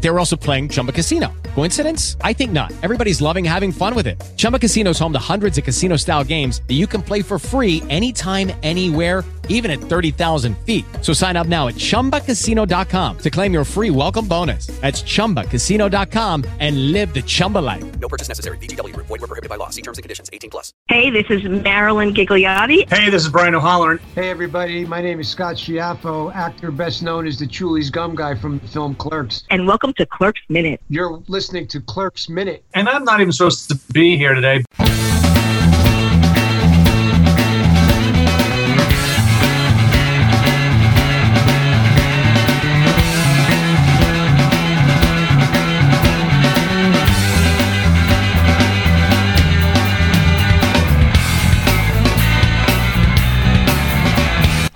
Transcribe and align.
They 0.00 0.10
were 0.10 0.18
also 0.18 0.36
playing 0.36 0.68
Chumba 0.68 0.92
Casino. 0.92 1.32
Coincidence? 1.54 2.16
I 2.22 2.32
think 2.32 2.52
not. 2.52 2.72
Everybody's 2.82 3.20
loving 3.20 3.44
having 3.44 3.72
fun 3.72 3.94
with 3.94 4.06
it. 4.06 4.22
Chumba 4.36 4.58
Casino 4.58 4.90
is 4.90 4.98
home 4.98 5.12
to 5.12 5.18
hundreds 5.18 5.58
of 5.58 5.64
casino 5.64 5.96
style 5.96 6.24
games 6.24 6.62
that 6.68 6.74
you 6.74 6.86
can 6.86 7.02
play 7.02 7.22
for 7.22 7.38
free 7.38 7.82
anytime, 7.88 8.52
anywhere, 8.62 9.24
even 9.48 9.70
at 9.70 9.78
30,000 9.78 10.56
feet. 10.58 10.84
So 11.02 11.12
sign 11.12 11.36
up 11.36 11.46
now 11.46 11.68
at 11.68 11.74
chumbacasino.com 11.74 13.18
to 13.18 13.30
claim 13.30 13.52
your 13.52 13.64
free 13.64 13.90
welcome 13.90 14.28
bonus. 14.28 14.66
That's 14.80 15.02
chumbacasino.com 15.02 16.44
and 16.60 16.92
live 16.92 17.14
the 17.14 17.22
Chumba 17.22 17.58
life. 17.58 17.84
No 18.00 18.08
purchase 18.08 18.28
necessary. 18.28 18.58
VGW 18.58 18.92
Group. 18.92 19.06
Void 19.06 19.20
were 19.20 19.26
prohibited 19.28 19.48
by 19.48 19.56
law. 19.56 19.70
See 19.70 19.82
terms 19.82 19.98
and 19.98 20.02
conditions. 20.02 20.30
18 20.32 20.50
plus. 20.50 20.72
Hey, 20.88 21.10
this 21.10 21.28
is 21.30 21.42
Marilyn 21.44 22.12
Ghigliotti. 22.12 22.88
Hey, 22.88 23.08
this 23.10 23.24
is 23.24 23.28
Brian 23.28 23.54
O'Halloran. 23.54 23.98
Hey 24.14 24.30
everybody, 24.30 24.84
my 24.84 25.00
name 25.00 25.20
is 25.20 25.28
Scott 25.28 25.56
Schiaffo, 25.56 26.34
actor 26.34 26.70
best 26.70 27.02
known 27.02 27.26
as 27.26 27.38
the 27.38 27.46
Chewlies 27.46 27.90
Gum 27.90 28.14
Guy 28.14 28.34
from 28.34 28.58
the 28.58 28.68
film 28.68 28.94
Clerks. 28.94 29.44
And 29.50 29.66
welcome 29.66 29.85
to 29.94 30.06
Clerks 30.06 30.40
Minute. 30.48 30.80
You're 30.88 31.22
listening 31.28 31.66
to 31.68 31.80
Clerks 31.80 32.28
Minute. 32.28 32.64
And 32.74 32.88
I'm 32.88 33.04
not 33.04 33.20
even 33.20 33.32
supposed 33.32 33.68
to 33.70 33.92
be 33.92 34.16
here 34.16 34.34
today. 34.34 34.64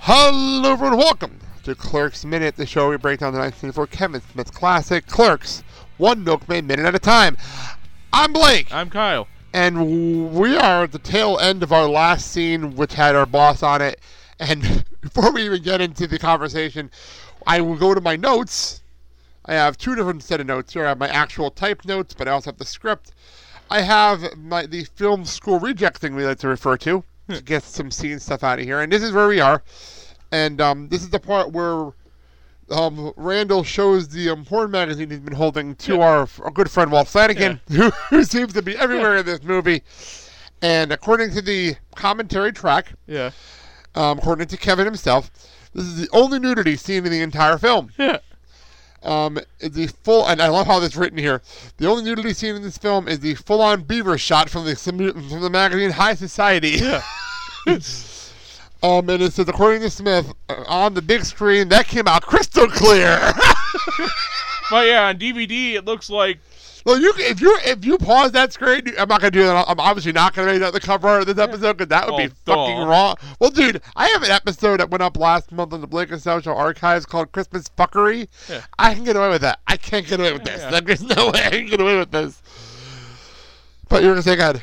Hello, 0.03 0.73
everyone. 0.73 0.97
Welcome 0.97 1.41
to 1.63 1.75
Clerks 1.75 2.25
Minute, 2.25 2.55
the 2.55 2.65
show 2.65 2.89
we 2.89 2.97
break 2.97 3.19
down 3.19 3.33
the 3.33 3.39
1994 3.39 3.87
Kevin 3.87 4.21
Smith 4.31 4.53
classic 4.53 5.05
Clerks, 5.05 5.63
one 5.97 6.23
milkman 6.23 6.65
minute 6.65 6.85
at 6.85 6.95
a 6.95 6.99
time. 6.99 7.37
I'm 8.11 8.33
Blake, 8.33 8.73
I'm 8.73 8.89
Kyle. 8.89 9.27
and 9.53 10.33
we 10.33 10.57
are 10.57 10.83
at 10.83 10.91
the 10.91 10.97
tail 10.99 11.37
end 11.37 11.61
of 11.61 11.71
our 11.71 11.87
last 11.87 12.31
scene, 12.31 12.75
which 12.75 12.93
had 12.93 13.15
our 13.15 13.27
boss 13.27 13.61
on 13.61 13.81
it. 13.81 13.99
And 14.39 14.85
before 15.01 15.31
we 15.31 15.43
even 15.43 15.61
get 15.61 15.81
into 15.81 16.07
the 16.07 16.17
conversation, 16.17 16.89
I 17.45 17.61
will 17.61 17.77
go 17.77 17.93
to 17.93 18.01
my 18.01 18.15
notes. 18.15 18.81
I 19.45 19.53
have 19.53 19.77
two 19.77 19.95
different 19.95 20.23
set 20.23 20.39
of 20.39 20.47
notes 20.47 20.73
here. 20.73 20.85
I 20.85 20.89
have 20.89 20.99
my 20.99 21.09
actual 21.09 21.51
typed 21.51 21.85
notes, 21.85 22.15
but 22.15 22.27
I 22.27 22.31
also 22.31 22.49
have 22.49 22.57
the 22.57 22.65
script. 22.65 23.11
I 23.69 23.81
have 23.81 24.35
my 24.35 24.65
the 24.65 24.85
film 24.95 25.25
school 25.25 25.59
reject 25.59 25.99
thing 25.99 26.15
we 26.15 26.25
like 26.25 26.39
to 26.39 26.47
refer 26.47 26.75
to 26.77 27.03
to 27.29 27.37
hmm. 27.37 27.45
get 27.45 27.63
some 27.63 27.91
scene 27.91 28.19
stuff 28.19 28.43
out 28.43 28.57
of 28.57 28.65
here. 28.65 28.81
And 28.81 28.91
this 28.91 29.03
is 29.03 29.11
where 29.11 29.27
we 29.27 29.39
are. 29.39 29.61
And 30.31 30.61
um, 30.61 30.87
this 30.89 31.01
is 31.01 31.09
the 31.09 31.19
part 31.19 31.51
where 31.51 31.91
um, 32.69 33.13
Randall 33.17 33.63
shows 33.63 34.07
the 34.07 34.29
um, 34.29 34.45
porn 34.45 34.71
magazine 34.71 35.09
he's 35.09 35.19
been 35.19 35.33
holding 35.33 35.75
to 35.75 36.01
our, 36.01 36.27
our 36.41 36.51
good 36.51 36.71
friend 36.71 36.91
Walt 36.91 37.07
Flanagan, 37.07 37.59
who, 37.69 37.89
who 38.09 38.23
seems 38.23 38.53
to 38.53 38.61
be 38.61 38.77
everywhere 38.77 39.17
in 39.17 39.25
this 39.25 39.43
movie. 39.43 39.83
And 40.61 40.91
according 40.91 41.31
to 41.31 41.41
the 41.41 41.75
commentary 41.95 42.53
track, 42.53 42.93
Yeah. 43.07 43.31
um, 43.95 44.19
according 44.19 44.47
to 44.47 44.57
Kevin 44.57 44.85
himself, 44.85 45.31
this 45.73 45.85
is 45.85 45.99
the 45.99 46.09
only 46.13 46.39
nudity 46.39 46.75
seen 46.75 47.05
in 47.05 47.11
the 47.11 47.21
entire 47.21 47.57
film. 47.57 47.91
Yeah. 47.97 48.19
Um, 49.03 49.39
the 49.59 49.87
full, 50.03 50.27
and 50.27 50.39
I 50.41 50.49
love 50.49 50.67
how 50.67 50.79
this 50.79 50.95
written 50.95 51.17
here. 51.17 51.41
The 51.77 51.87
only 51.87 52.03
nudity 52.03 52.33
seen 52.33 52.55
in 52.55 52.61
this 52.61 52.77
film 52.77 53.07
is 53.07 53.19
the 53.19 53.33
full-on 53.33 53.81
beaver 53.81 54.15
shot 54.17 54.47
from 54.47 54.63
the 54.65 54.75
from 54.75 55.41
the 55.41 55.49
magazine 55.49 55.89
High 55.89 56.13
Society. 56.13 56.69
Yeah. 56.77 57.01
um, 58.83 59.09
and 59.09 59.21
it 59.21 59.33
says, 59.33 59.47
according 59.47 59.81
to 59.81 59.89
Smith, 59.89 60.33
uh, 60.49 60.63
on 60.67 60.93
the 60.93 61.01
big 61.01 61.23
screen, 61.23 61.69
that 61.69 61.87
came 61.87 62.07
out 62.07 62.23
crystal 62.23 62.67
clear. 62.67 63.19
But 64.71 64.87
yeah, 64.87 65.09
on 65.09 65.17
DVD 65.19 65.73
it 65.73 65.83
looks 65.83 66.09
like 66.09 66.39
well, 66.85 66.99
you 66.99 67.13
if 67.17 67.41
you 67.41 67.57
if 67.63 67.85
you 67.85 67.97
pause 67.97 68.31
that 68.31 68.53
screen, 68.53 68.81
I'm 68.97 69.07
not 69.07 69.21
gonna 69.21 69.31
do 69.31 69.43
that. 69.43 69.65
I'm 69.67 69.79
obviously 69.79 70.13
not 70.13 70.33
gonna 70.33 70.51
make 70.51 70.61
that 70.61 70.73
the 70.73 70.79
cover 70.79 71.19
of 71.19 71.25
this 71.27 71.37
episode 71.37 71.77
because 71.77 71.89
that 71.89 72.09
would 72.09 72.17
be 72.17 72.33
fucking 72.45 72.77
duh. 72.77 72.85
wrong. 72.85 73.15
Well, 73.39 73.51
dude, 73.51 73.81
I 73.95 74.07
have 74.07 74.23
an 74.23 74.31
episode 74.31 74.79
that 74.79 74.89
went 74.89 75.03
up 75.03 75.17
last 75.17 75.51
month 75.51 75.73
on 75.73 75.81
the 75.81 75.87
Blake 75.87 76.11
and 76.11 76.21
Social 76.21 76.55
Archives 76.55 77.05
called 77.05 77.31
Christmas 77.31 77.69
Fuckery. 77.77 78.27
Yeah. 78.49 78.61
I 78.79 78.95
can 78.95 79.03
get 79.03 79.15
away 79.15 79.29
with 79.29 79.41
that. 79.41 79.59
I 79.67 79.77
can't 79.77 80.07
get 80.07 80.19
away 80.19 80.33
with 80.33 80.43
this. 80.43 80.61
Yeah. 80.61 80.79
There's 80.79 81.03
no 81.03 81.31
way 81.31 81.43
I 81.45 81.49
can 81.49 81.67
get 81.67 81.81
away 81.81 81.99
with 81.99 82.11
this. 82.11 82.41
But 83.87 84.01
you're 84.01 84.13
gonna 84.13 84.23
say, 84.23 84.35
God, 84.35 84.61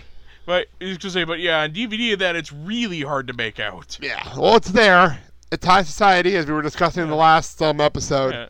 but 0.48 0.66
I 0.80 0.86
was 0.86 0.96
gonna 0.98 1.12
say, 1.12 1.24
but 1.24 1.40
yeah, 1.40 1.60
on 1.60 1.72
DVD 1.72 2.14
of 2.14 2.18
that 2.20 2.34
it's 2.36 2.50
really 2.52 3.02
hard 3.02 3.26
to 3.26 3.34
make 3.34 3.60
out. 3.60 3.98
yeah. 4.00 4.22
Well, 4.36 4.56
it's 4.56 4.70
there. 4.70 5.20
It's 5.52 5.64
High 5.66 5.82
Society, 5.82 6.36
as 6.36 6.46
we 6.46 6.54
were 6.54 6.62
discussing 6.62 7.02
in 7.02 7.10
the 7.10 7.14
last 7.16 7.60
um, 7.62 7.80
episode. 7.82 8.32
Yeah. 8.34 8.48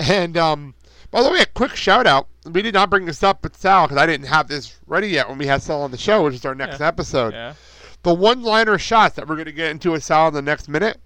And 0.00 0.36
um, 0.38 0.74
by 1.10 1.22
the 1.22 1.30
way, 1.30 1.40
a 1.40 1.46
quick 1.46 1.76
shout 1.76 2.06
out. 2.06 2.28
We 2.50 2.62
did 2.62 2.72
not 2.74 2.88
bring 2.90 3.04
this 3.04 3.22
up 3.22 3.42
with 3.42 3.56
Sal 3.56 3.84
because 3.86 3.98
I 3.98 4.06
didn't 4.06 4.26
have 4.26 4.48
this 4.48 4.76
ready 4.86 5.08
yet 5.08 5.28
when 5.28 5.36
we 5.38 5.46
had 5.46 5.62
Sal 5.62 5.82
on 5.82 5.90
the 5.90 5.98
show, 5.98 6.24
which 6.24 6.34
is 6.34 6.44
our 6.46 6.54
next 6.54 6.80
Yeah. 6.80 6.88
episode. 6.88 7.34
Yeah. 7.34 7.54
The 8.02 8.12
one-liner 8.14 8.78
shots 8.78 9.16
that 9.16 9.28
we're 9.28 9.36
going 9.36 9.46
to 9.46 9.52
get 9.52 9.70
into 9.70 9.92
with 9.92 10.02
Sal 10.04 10.28
in 10.28 10.34
the 10.34 10.42
next 10.42 10.68
minute. 10.68 10.98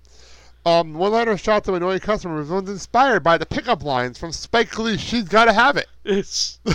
Um, 0.67 0.95
one-liner 0.95 1.37
shots 1.37 1.69
of 1.69 1.75
annoying 1.75 2.01
customers 2.01 2.49
was 2.49 2.69
inspired 2.69 3.23
by 3.23 3.39
the 3.39 3.47
pickup 3.47 3.83
lines 3.85 4.19
from 4.19 4.33
Spike 4.33 4.77
Lee's 4.79 5.01
"She's 5.01 5.25
Gotta 5.29 5.53
Have 5.53 5.77
It." 5.77 5.87
It's 6.05 6.59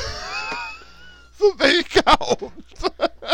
So 1.37 1.51
there 1.57 1.75
you 1.75 1.83
go. 2.05 2.53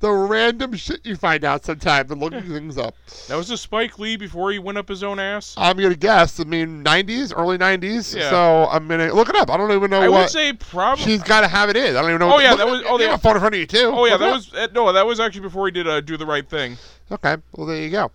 the 0.00 0.10
random 0.12 0.74
shit 0.74 1.04
you 1.06 1.16
find 1.16 1.42
out 1.42 1.64
sometimes 1.64 2.10
and 2.10 2.20
looking 2.20 2.42
things 2.42 2.76
up. 2.76 2.94
that 3.28 3.36
was 3.36 3.50
a 3.50 3.56
Spike 3.56 3.98
Lee 3.98 4.16
before 4.16 4.52
he 4.52 4.58
went 4.58 4.76
up 4.76 4.88
his 4.88 5.02
own 5.02 5.18
ass. 5.18 5.54
I'm 5.56 5.76
gonna 5.78 5.94
guess. 5.94 6.38
I 6.38 6.44
mean, 6.44 6.84
90s, 6.84 7.32
early 7.36 7.56
90s. 7.56 8.14
Yeah. 8.14 8.28
So 8.28 8.66
I'm 8.70 8.86
gonna 8.88 9.12
look 9.14 9.28
it 9.30 9.36
up. 9.36 9.50
I 9.50 9.56
don't 9.56 9.72
even 9.72 9.90
know 9.90 10.02
I 10.02 10.08
what 10.08 10.20
would 10.22 10.30
say 10.30 10.52
probably. 10.52 11.02
she's 11.04 11.22
gotta 11.22 11.48
have 11.48 11.70
it 11.70 11.76
in. 11.76 11.96
I 11.96 12.02
don't 12.02 12.10
even 12.10 12.18
know. 12.20 12.26
Oh, 12.26 12.34
what 12.34 12.42
yeah, 12.44 12.54
that 12.56 12.66
was- 12.66 12.82
oh, 12.86 12.98
they 12.98 13.04
have 13.04 13.14
a 13.14 13.22
phone 13.22 13.36
in 13.36 13.40
front 13.40 13.54
of 13.54 13.58
you 13.60 13.66
too. 13.66 13.90
Oh 13.94 14.04
yeah, 14.04 14.12
Look 14.12 14.20
that 14.20 14.32
was 14.32 14.54
uh, 14.54 14.68
no, 14.74 14.92
that 14.92 15.06
was 15.06 15.18
actually 15.18 15.40
before 15.42 15.66
he 15.66 15.72
did 15.72 15.88
uh, 15.88 16.00
do 16.02 16.16
the 16.18 16.26
right 16.26 16.48
thing. 16.48 16.76
okay. 17.10 17.36
Well, 17.56 17.66
there 17.66 17.78
you 17.78 17.90
go. 17.90 18.10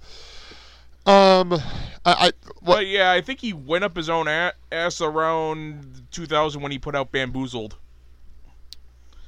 Um, 1.04 1.54
I, 1.54 1.60
I 2.06 2.26
what? 2.26 2.36
But 2.64 2.88
yeah, 2.88 3.12
I 3.12 3.22
think 3.22 3.40
he 3.40 3.54
went 3.54 3.84
up 3.84 3.96
his 3.96 4.08
own 4.08 4.28
ass 4.28 5.02
around 5.02 6.04
2000 6.12 6.62
when 6.62 6.72
he 6.72 6.78
put 6.78 6.96
out 6.96 7.12
Bamboozled. 7.12 7.76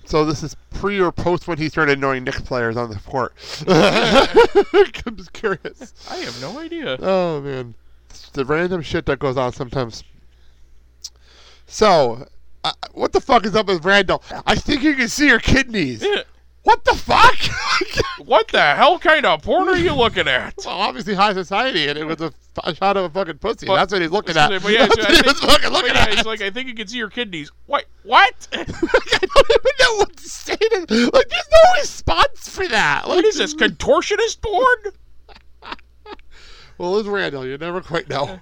So 0.06 0.24
this 0.25 0.44
is 0.44 0.56
pre 0.84 1.00
or 1.00 1.14
post 1.14 1.48
when 1.48 1.58
he 1.58 1.70
started 1.70 1.98
annoying 1.98 2.26
Knicks 2.26 2.42
players 2.42 2.76
on 2.76 2.90
the 2.90 2.98
court. 2.98 3.34
I'm 5.08 5.16
just 5.16 5.32
curious. 5.32 5.94
I 6.12 6.18
have 6.18 6.42
no 6.42 6.60
idea. 6.60 6.98
Oh 7.00 7.40
man, 7.40 7.74
It's 8.10 8.30
the 8.32 8.44
random 8.44 8.82
shit 8.82 9.06
that 9.06 9.18
goes 9.18 9.38
on 9.38 9.54
sometimes. 9.54 10.04
So, 11.68 12.28
uh, 12.66 12.74
what 12.92 13.14
the 13.14 13.22
fuck 13.22 13.46
is 13.46 13.56
up 13.56 13.68
with 13.68 13.86
Randall? 13.86 14.22
I 14.46 14.56
think 14.56 14.84
you 14.84 14.94
can 14.96 15.08
see 15.08 15.30
her 15.30 15.40
kidneys. 15.40 16.04
Yeah. 16.04 16.24
What 16.64 16.84
the 16.84 16.96
fuck? 16.96 17.38
What 18.25 18.48
the 18.50 18.75
hell 18.75 19.00
kind 19.00 19.25
of 19.25 19.42
porn 19.42 19.68
are 19.68 19.75
you 19.75 19.94
looking 19.94 20.28
at? 20.28 20.54
well, 20.66 20.75
obviously 20.78 21.13
high 21.13 21.34
society, 21.34 21.88
and 21.88 22.00
it 22.00 22.06
was 22.06 22.22
a, 22.22 22.25
f- 22.25 22.34
a 22.63 22.74
shot 22.74 22.96
of 22.96 23.04
a 23.06 23.10
fucking 23.10 23.40
pussy. 23.40 23.66
But- 23.66 23.75
That's 23.75 23.92
what 23.92 24.02
he's 24.02 24.12
looking 24.12 24.38
at. 24.38 24.50
But 24.62 24.72
yeah, 24.72 24.86
That's 24.86 24.98
I 24.98 25.02
what 25.02 25.12
he 25.12 25.28
was 25.28 25.40
fucking 25.42 25.72
looking 25.72 25.94
yeah, 25.96 26.04
at. 26.04 26.13
It's 26.13 26.25
like 26.25 26.42
I 26.42 26.50
think 26.50 26.69
you 26.69 26.75
can 26.75 26.88
see 26.88 26.98
your 26.98 27.10
kidneys. 27.10 27.52
What? 27.66 27.86
What? 28.04 28.48
I 28.54 28.63
don't 28.63 29.98
what 29.98 30.16
to 30.16 30.30
say 30.30 30.56
to 30.56 30.80
Like, 31.13 31.30
there's 31.30 31.50
no 31.52 31.80
response 31.80 32.48
for 32.48 32.62
that. 32.74 33.08
What 33.08 33.24
is 33.24 33.38
this 33.38 33.54
contortionist 33.54 34.42
porn? 34.42 34.94
Well, 36.80 36.98
it's 36.98 37.08
Randall. 37.08 37.46
You 37.46 37.56
never 37.60 37.81
quite 37.81 38.10
know. 38.10 38.40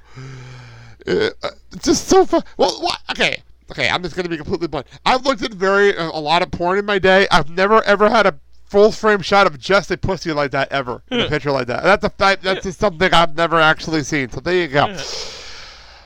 Uh, 1.06 1.30
uh, 1.44 1.50
it's 1.74 1.84
just 1.84 2.08
so 2.08 2.26
fun. 2.26 2.42
Well, 2.56 2.82
what? 2.82 2.98
Okay, 3.12 3.44
okay. 3.70 3.90
I'm 3.90 4.02
just 4.02 4.16
gonna 4.16 4.30
be 4.30 4.38
completely 4.38 4.68
blunt. 4.68 4.88
I've 5.06 5.26
looked 5.26 5.42
at 5.42 5.54
very 5.54 5.96
uh, 5.96 6.12
a 6.12 6.20
lot 6.20 6.42
of 6.42 6.50
porn 6.50 6.80
in 6.80 6.86
my 6.86 6.98
day. 6.98 7.28
I've 7.30 7.50
never 7.50 7.84
ever 7.84 8.10
had 8.10 8.26
a 8.26 8.40
full 8.64 8.94
frame 8.94 9.22
shot 9.22 9.48
of 9.48 9.60
just 9.60 9.92
a 9.92 9.98
pussy 9.98 10.32
like 10.32 10.52
that 10.52 10.72
ever 10.72 11.04
in 11.12 11.20
a 11.20 11.28
picture 11.28 11.52
like 11.52 11.68
that. 11.68 11.84
That's 11.84 12.06
a 12.06 12.10
fact. 12.10 12.42
That's 12.42 12.64
just 12.64 12.80
something 12.80 13.14
I've 13.14 13.36
never 13.36 13.60
actually 13.60 14.04
seen. 14.04 14.30
So 14.30 14.40
there 14.40 14.56
you 14.56 14.68
go. 14.70 14.96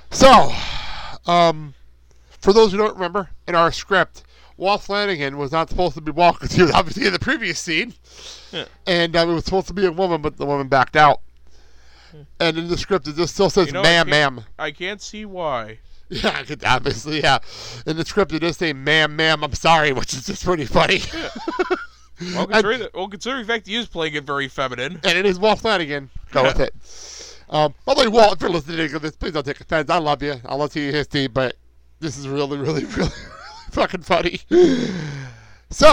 So, 0.10 0.51
um, 1.28 1.75
for 2.42 2.54
those 2.54 2.71
who 2.71 2.80
don't 2.80 2.95
remember, 2.95 3.30
in 3.48 3.54
our 3.54 3.71
script, 3.71 4.24
Walt 4.57 4.81
Flanagan 4.81 5.38
was 5.38 5.52
not 5.52 5.69
supposed 5.69 5.96
to 5.96 6.02
be 6.02 6.12
walking 6.12 6.48
through, 6.48 6.72
obviously, 6.74 7.06
in 7.07 7.13
the 7.13 7.19
previous 7.19 7.60
scene. 7.60 7.94
And 8.88 9.16
um, 9.16 9.30
it 9.30 9.34
was 9.34 9.46
supposed 9.46 9.68
to 9.68 9.74
be 9.74 9.86
a 9.86 9.92
woman, 9.92 10.22
but 10.22 10.38
the 10.38 10.46
woman 10.46 10.68
backed 10.68 10.96
out. 10.96 11.22
And 12.40 12.57
in 12.57 12.68
the 12.69 12.78
script, 12.78 13.07
it 13.07 13.16
just 13.18 13.34
still 13.34 13.50
says, 13.50 13.68
You 13.68 13.74
know, 13.74 13.84
ma'am, 13.84 14.07
can't- 14.07 14.36
ma'am. 14.36 14.46
I 14.57 14.72
can't 14.72 15.02
see 15.02 15.25
why. 15.25 15.80
Yeah, 16.07 16.38
I 16.38 16.44
could- 16.44 16.63
obviously, 16.63 17.22
yeah. 17.22 17.40
In 17.88 17.98
the 17.98 18.06
script, 18.06 18.31
it 18.31 18.40
does 18.40 18.57
say, 18.57 18.74
ma'am, 18.74 19.16
ma'am, 19.16 19.44
I'm 19.44 19.54
sorry, 19.54 19.92
which 19.92 20.13
is 20.13 20.25
just 20.28 20.46
pretty 20.46 20.66
funny. 20.66 21.02
Well, 22.34 22.48
considering, 22.48 22.80
that, 22.80 22.94
well, 22.94 23.10
considering 23.10 23.46
the 23.46 23.52
fact 23.54 23.68
he 23.68 23.75
is 23.75 23.88
playing 23.88 24.13
it 24.13 24.24
very 24.24 24.48
feminine. 24.48 25.02
and 25.04 25.18
it 25.18 25.25
is 25.25 25.38
Walt 25.38 25.60
Flanagan. 25.60 26.10
Go 26.31 26.44
with 26.44 26.62
it. 26.62 26.74
Um, 27.50 27.74
although 27.86 28.10
Walt, 28.10 28.36
if 28.36 28.42
you're 28.42 28.50
listening 28.50 28.88
to 28.88 29.00
this, 29.00 29.18
please 29.18 29.34
don't 29.34 29.46
take 29.46 29.60
offense. 29.60 29.90
I 29.90 29.98
love 29.98 30.24
you. 30.24 30.36
I 30.46 30.56
love 30.56 30.72
seeing 30.72 30.94
his 30.94 31.07
team, 31.07 31.31
but 31.34 31.57
this 32.00 32.18
is 32.18 32.30
really, 32.30 32.57
really, 32.57 32.86
really 32.98 33.10
fucking 33.75 34.01
funny. 34.01 34.39
So 35.72 35.88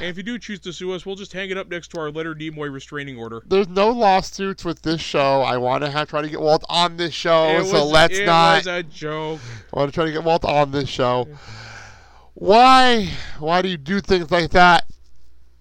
And 0.00 0.06
if 0.08 0.16
you 0.16 0.24
do 0.24 0.38
choose 0.40 0.58
to 0.60 0.72
sue 0.72 0.92
us, 0.92 1.06
we'll 1.06 1.14
just 1.14 1.32
hang 1.32 1.48
it 1.50 1.56
up 1.56 1.68
next 1.70 1.88
to 1.92 2.00
our 2.00 2.10
Leonard 2.10 2.40
Nimoy 2.40 2.70
restraining 2.70 3.16
order. 3.16 3.42
there's 3.46 3.68
no 3.68 3.90
lawsuits 3.90 4.64
with 4.64 4.82
this 4.82 5.00
show. 5.00 5.40
I 5.40 5.56
want 5.56 5.84
to 5.84 5.90
have, 5.90 6.08
try 6.10 6.20
to 6.20 6.28
get 6.28 6.40
Walt 6.40 6.64
on 6.68 6.96
this 6.96 7.14
show, 7.14 7.46
it 7.60 7.64
so 7.66 7.84
was, 7.84 7.92
let's 7.92 8.18
it 8.18 8.26
not. 8.26 8.56
was 8.58 8.66
a 8.66 8.82
joke. 8.82 9.40
I 9.72 9.78
want 9.78 9.92
to 9.92 9.94
try 9.94 10.04
to 10.04 10.12
get 10.12 10.24
Walt 10.24 10.44
on 10.44 10.72
this 10.72 10.88
show. 10.88 11.28
Why? 12.34 13.08
Why 13.38 13.62
do 13.62 13.68
you 13.68 13.76
do 13.76 14.00
things 14.00 14.32
like 14.32 14.50
that? 14.50 14.84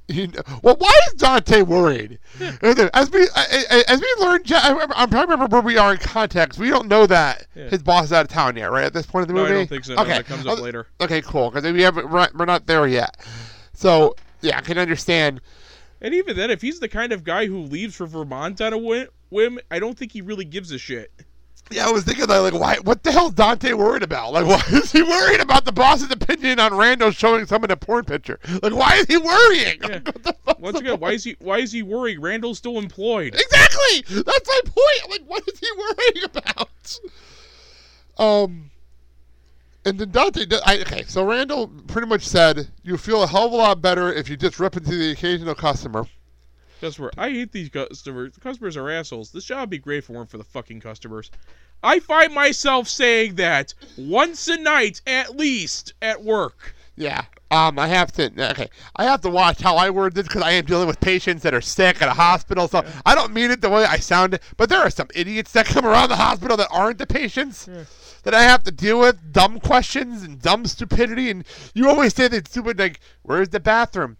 You 0.10 0.28
know, 0.28 0.42
well, 0.62 0.76
why 0.80 0.92
is 1.08 1.14
Dante 1.14 1.62
worried? 1.62 2.20
As 2.62 3.10
we 3.10 3.26
as 3.36 4.02
we 4.02 4.16
learn, 4.20 4.42
I 4.52 4.86
I'm 4.96 5.10
trying 5.10 5.28
to 5.28 5.32
remember 5.32 5.46
where 5.48 5.62
we 5.62 5.78
are 5.78 5.94
in 5.94 5.98
context. 6.00 6.60
We 6.60 6.70
don't 6.70 6.90
know 6.90 7.06
that 7.06 7.48
Yeah. 7.56 7.70
his 7.70 7.82
boss 7.82 8.06
is 8.06 8.14
out 8.14 8.26
of 8.26 8.28
town 8.28 8.58
yet, 8.58 8.70
right? 8.70 8.84
At 8.84 8.94
this 8.94 9.06
point 9.06 9.30
in 9.30 9.34
the 9.36 9.40
No, 9.42 9.46
I 9.46 9.50
movie, 9.50 9.60
don't 9.62 9.70
think 9.70 9.86
so. 9.86 9.96
No, 9.96 10.02
Okay, 10.02 10.12
that 10.12 10.26
comes 10.26 10.46
up 10.46 10.60
later. 10.60 10.88
Okay, 11.00 11.22
cool. 11.22 11.50
Because 11.52 11.72
we 11.72 11.82
haven't, 11.84 12.10
we're 12.10 12.20
not- 12.20 12.36
we're 12.36 12.44
not 12.46 12.68
there 12.68 12.86
yet. 12.86 13.16
So 13.74 14.16
yeah, 14.42 14.58
I 14.58 14.62
can 14.62 14.78
understand. 14.78 15.40
And 16.02 16.14
even 16.14 16.36
then, 16.36 16.52
if 16.52 16.62
he's 16.62 16.82
the 16.82 16.90
kind 16.90 17.14
of 17.14 17.24
guy 17.24 17.46
who 17.46 17.60
leaves 17.60 17.96
for 17.96 18.06
Vermont 18.06 18.60
on 18.60 18.74
a 18.74 19.08
whim 19.30 19.60
I 19.72 19.80
don't 19.80 19.98
think 19.98 20.12
he 20.12 20.20
really 20.22 20.44
gives 20.46 20.70
a 20.74 20.78
shit. 20.78 21.12
Yeah, 21.72 21.88
I 21.88 21.92
was 21.92 22.04
thinking 22.04 22.28
that, 22.28 22.38
like, 22.40 22.54
why? 22.54 22.76
What 22.84 23.04
the 23.04 23.12
hell 23.12 23.28
is 23.30 23.34
Dante 23.34 23.74
worried 23.74 24.04
about? 24.04 24.34
Like, 24.34 24.46
why 24.48 24.62
is 24.78 24.92
he 24.92 25.02
worried 25.02 25.40
about 25.40 25.66
the 25.66 25.72
boss's 25.72 26.12
opinion 26.12 26.60
on 26.60 26.72
Rando 26.72 27.16
showing 27.16 27.46
someone 27.46 27.72
a 27.72 27.78
porn 27.78 28.06
picture? 28.06 28.40
Like, 28.62 28.74
why 28.74 28.96
is 28.98 29.08
he 29.08 29.18
worrying? 29.18 29.80
Yeah. 29.82 30.00
Like, 30.46 30.60
Once 30.60 30.80
again, 30.80 31.00
why 31.00 31.12
is 31.12 31.24
he 31.24 31.36
why 31.40 31.60
is 31.60 31.72
he 31.72 31.84
worried? 31.84 32.20
Randall's 32.20 32.58
still 32.58 32.78
employed. 32.78 33.34
Exactly. 33.34 34.04
That's 34.24 34.48
my 34.48 34.60
point. 34.66 35.10
Like, 35.10 35.22
what 35.26 35.44
is 35.48 35.58
he 35.60 35.68
worrying 35.78 36.24
about? 36.26 37.00
Um, 38.18 38.72
and 39.86 39.98
then 40.00 40.12
Dante. 40.12 40.46
I, 40.66 40.80
okay, 40.82 41.04
so 41.08 41.26
Randall 41.26 41.68
pretty 41.88 42.08
much 42.08 42.28
said 42.28 42.68
you 42.84 42.98
feel 42.98 43.24
a 43.24 43.28
hell 43.28 43.48
of 43.48 43.54
a 43.54 43.56
lot 43.56 43.82
better 43.82 44.12
if 44.12 44.30
you 44.30 44.36
just 44.38 44.60
rip 44.60 44.76
into 44.78 44.92
the 44.96 45.12
occasional 45.12 45.56
customer. 45.56 46.06
Customer, 46.84 47.12
I 47.18 47.30
hate 47.30 47.54
these 47.54 47.70
customers. 47.70 48.34
The 48.34 48.42
customers 48.42 48.76
are 48.76 48.90
assholes. 48.90 49.32
This 49.32 49.46
job 49.46 49.62
would 49.62 49.70
be 49.70 49.78
great 49.78 50.00
if 50.00 50.10
it 50.10 50.14
weren't 50.14 50.30
for 50.30 50.38
the 50.38 50.44
fucking 50.44 50.82
customers. 50.82 51.32
I 51.82 52.00
find 52.00 52.34
myself 52.34 52.90
saying 52.90 53.36
that 53.36 53.74
once 53.98 54.50
a 54.50 54.58
night 54.58 55.00
at 55.08 55.38
least 55.38 55.94
at 56.02 56.22
work. 56.22 56.76
Yeah. 56.98 57.24
Um, 57.50 57.80
I 57.80 57.88
have 57.88 58.12
to. 58.14 58.30
Okay, 58.52 58.68
I 58.98 59.06
have 59.06 59.22
to 59.22 59.30
watch 59.30 59.62
how 59.62 59.78
I 59.78 59.92
word 59.92 60.14
this 60.14 60.28
because 60.28 60.42
I 60.42 60.52
am 60.52 60.66
dealing 60.66 60.88
with 60.88 61.00
patients 61.00 61.42
that 61.44 61.54
are 61.54 61.62
sick 61.62 62.02
at 62.02 62.10
a 62.10 62.14
hospital. 62.14 62.68
So 62.68 62.84
I 63.06 63.16
don't 63.16 63.34
mean 63.34 63.50
it 63.50 63.62
the 63.62 63.70
way 63.70 63.86
I 63.86 63.96
sound 63.96 64.34
it, 64.34 64.42
but 64.58 64.68
there 64.68 64.82
are 64.82 64.90
some 64.90 65.08
idiots 65.16 65.54
that 65.54 65.68
come 65.68 65.86
around 65.86 66.10
the 66.10 66.18
hospital 66.18 66.58
that 66.58 66.68
aren't 66.70 66.98
the 66.98 67.08
patients. 67.08 67.70
That 68.24 68.34
I 68.34 68.44
have 68.44 68.64
to 68.64 68.72
deal 68.72 69.00
with 69.00 69.32
dumb 69.32 69.62
questions 69.62 70.24
and 70.24 70.42
dumb 70.42 70.66
stupidity, 70.66 71.30
and 71.30 71.46
you 71.74 71.88
always 71.88 72.14
say 72.14 72.28
that 72.28 72.50
stupid 72.50 72.78
like, 72.78 73.00
"Where's 73.22 73.50
the 73.50 73.62
bathroom?" 73.62 74.18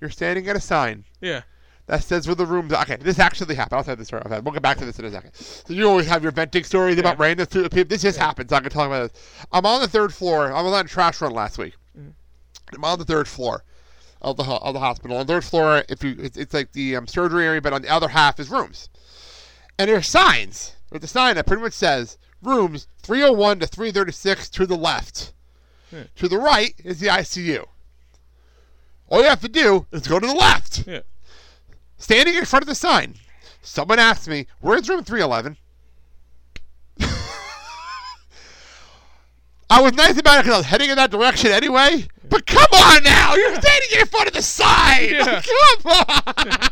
You're 0.00 0.08
standing 0.08 0.48
at 0.48 0.56
a 0.56 0.60
sign. 0.60 1.04
Yeah. 1.20 1.42
That 1.86 2.02
says 2.02 2.26
where 2.26 2.34
the 2.34 2.46
rooms. 2.46 2.72
are. 2.72 2.82
Okay, 2.82 2.96
this 2.96 3.18
actually 3.18 3.54
happened. 3.54 3.78
I'll 3.78 3.84
tell 3.84 3.92
you 3.92 3.96
this 3.96 4.08
story. 4.08 4.22
We'll 4.28 4.52
get 4.52 4.62
back 4.62 4.78
to 4.78 4.84
this 4.84 4.98
in 4.98 5.04
a 5.04 5.10
second. 5.10 5.34
So 5.34 5.72
you 5.72 5.88
always 5.88 6.06
have 6.08 6.22
your 6.22 6.32
venting 6.32 6.64
stories 6.64 6.98
about 6.98 7.18
random 7.18 7.46
stupid 7.46 7.70
people. 7.70 7.88
This 7.88 8.02
just 8.02 8.18
happened, 8.18 8.50
so 8.50 8.56
I 8.56 8.60
can 8.60 8.70
talk 8.70 8.86
about 8.88 9.12
this. 9.12 9.22
I'm 9.52 9.64
on 9.66 9.80
the 9.80 9.88
third 9.88 10.12
floor. 10.12 10.52
I 10.52 10.62
was 10.62 10.72
on 10.72 10.84
a 10.84 10.88
trash 10.88 11.20
run 11.20 11.32
last 11.32 11.58
week. 11.58 11.74
I'm 12.74 12.84
on 12.84 12.98
the 12.98 13.04
third 13.04 13.28
floor 13.28 13.62
of 14.20 14.36
the 14.36 14.42
of 14.42 14.74
the 14.74 14.80
hospital. 14.80 15.16
On 15.16 15.26
the 15.26 15.32
third 15.32 15.44
floor, 15.44 15.84
if 15.88 16.02
you, 16.02 16.16
it's, 16.18 16.36
it's 16.36 16.52
like 16.52 16.72
the 16.72 16.96
um, 16.96 17.06
surgery 17.06 17.46
area, 17.46 17.60
but 17.60 17.72
on 17.72 17.82
the 17.82 17.88
other 17.88 18.08
half 18.08 18.40
is 18.40 18.50
rooms. 18.50 18.88
And 19.78 19.88
there's 19.88 20.08
signs. 20.08 20.74
There's 20.90 21.04
a 21.04 21.08
sign 21.08 21.36
that 21.36 21.46
pretty 21.46 21.62
much 21.62 21.74
says 21.74 22.18
rooms 22.42 22.88
301 23.02 23.60
to 23.60 23.66
336 23.66 24.48
to 24.50 24.66
the 24.66 24.76
left. 24.76 25.32
To 26.16 26.28
the 26.28 26.38
right 26.38 26.74
is 26.84 26.98
the 26.98 27.06
ICU. 27.06 27.64
All 29.08 29.20
you 29.20 29.28
have 29.28 29.40
to 29.40 29.48
do 29.48 29.86
is 29.92 30.06
go 30.08 30.18
to 30.18 30.26
the 30.26 30.34
left 30.34 30.84
Yeah. 30.86 31.00
Standing 31.98 32.34
in 32.34 32.44
front 32.44 32.62
of 32.62 32.68
the 32.68 32.74
sign, 32.74 33.14
someone 33.62 33.98
asked 33.98 34.28
me, 34.28 34.46
"Where's 34.60 34.88
room 34.88 35.04
311?" 35.04 35.56
I 39.68 39.80
was 39.82 39.94
nice 39.94 40.16
about 40.16 40.38
it 40.38 40.42
because 40.44 40.54
I 40.54 40.58
was 40.58 40.66
heading 40.66 40.90
in 40.90 40.96
that 40.96 41.10
direction 41.10 41.50
anyway. 41.50 42.06
But 42.28 42.46
come 42.46 42.68
on 42.72 43.02
now, 43.02 43.34
you're 43.34 43.54
standing 43.60 44.00
in 44.00 44.06
front 44.06 44.28
of 44.28 44.34
the 44.34 44.42
sign. 44.42 45.10
Yeah. 45.10 45.42
Come 45.82 45.92
on. 45.92 46.68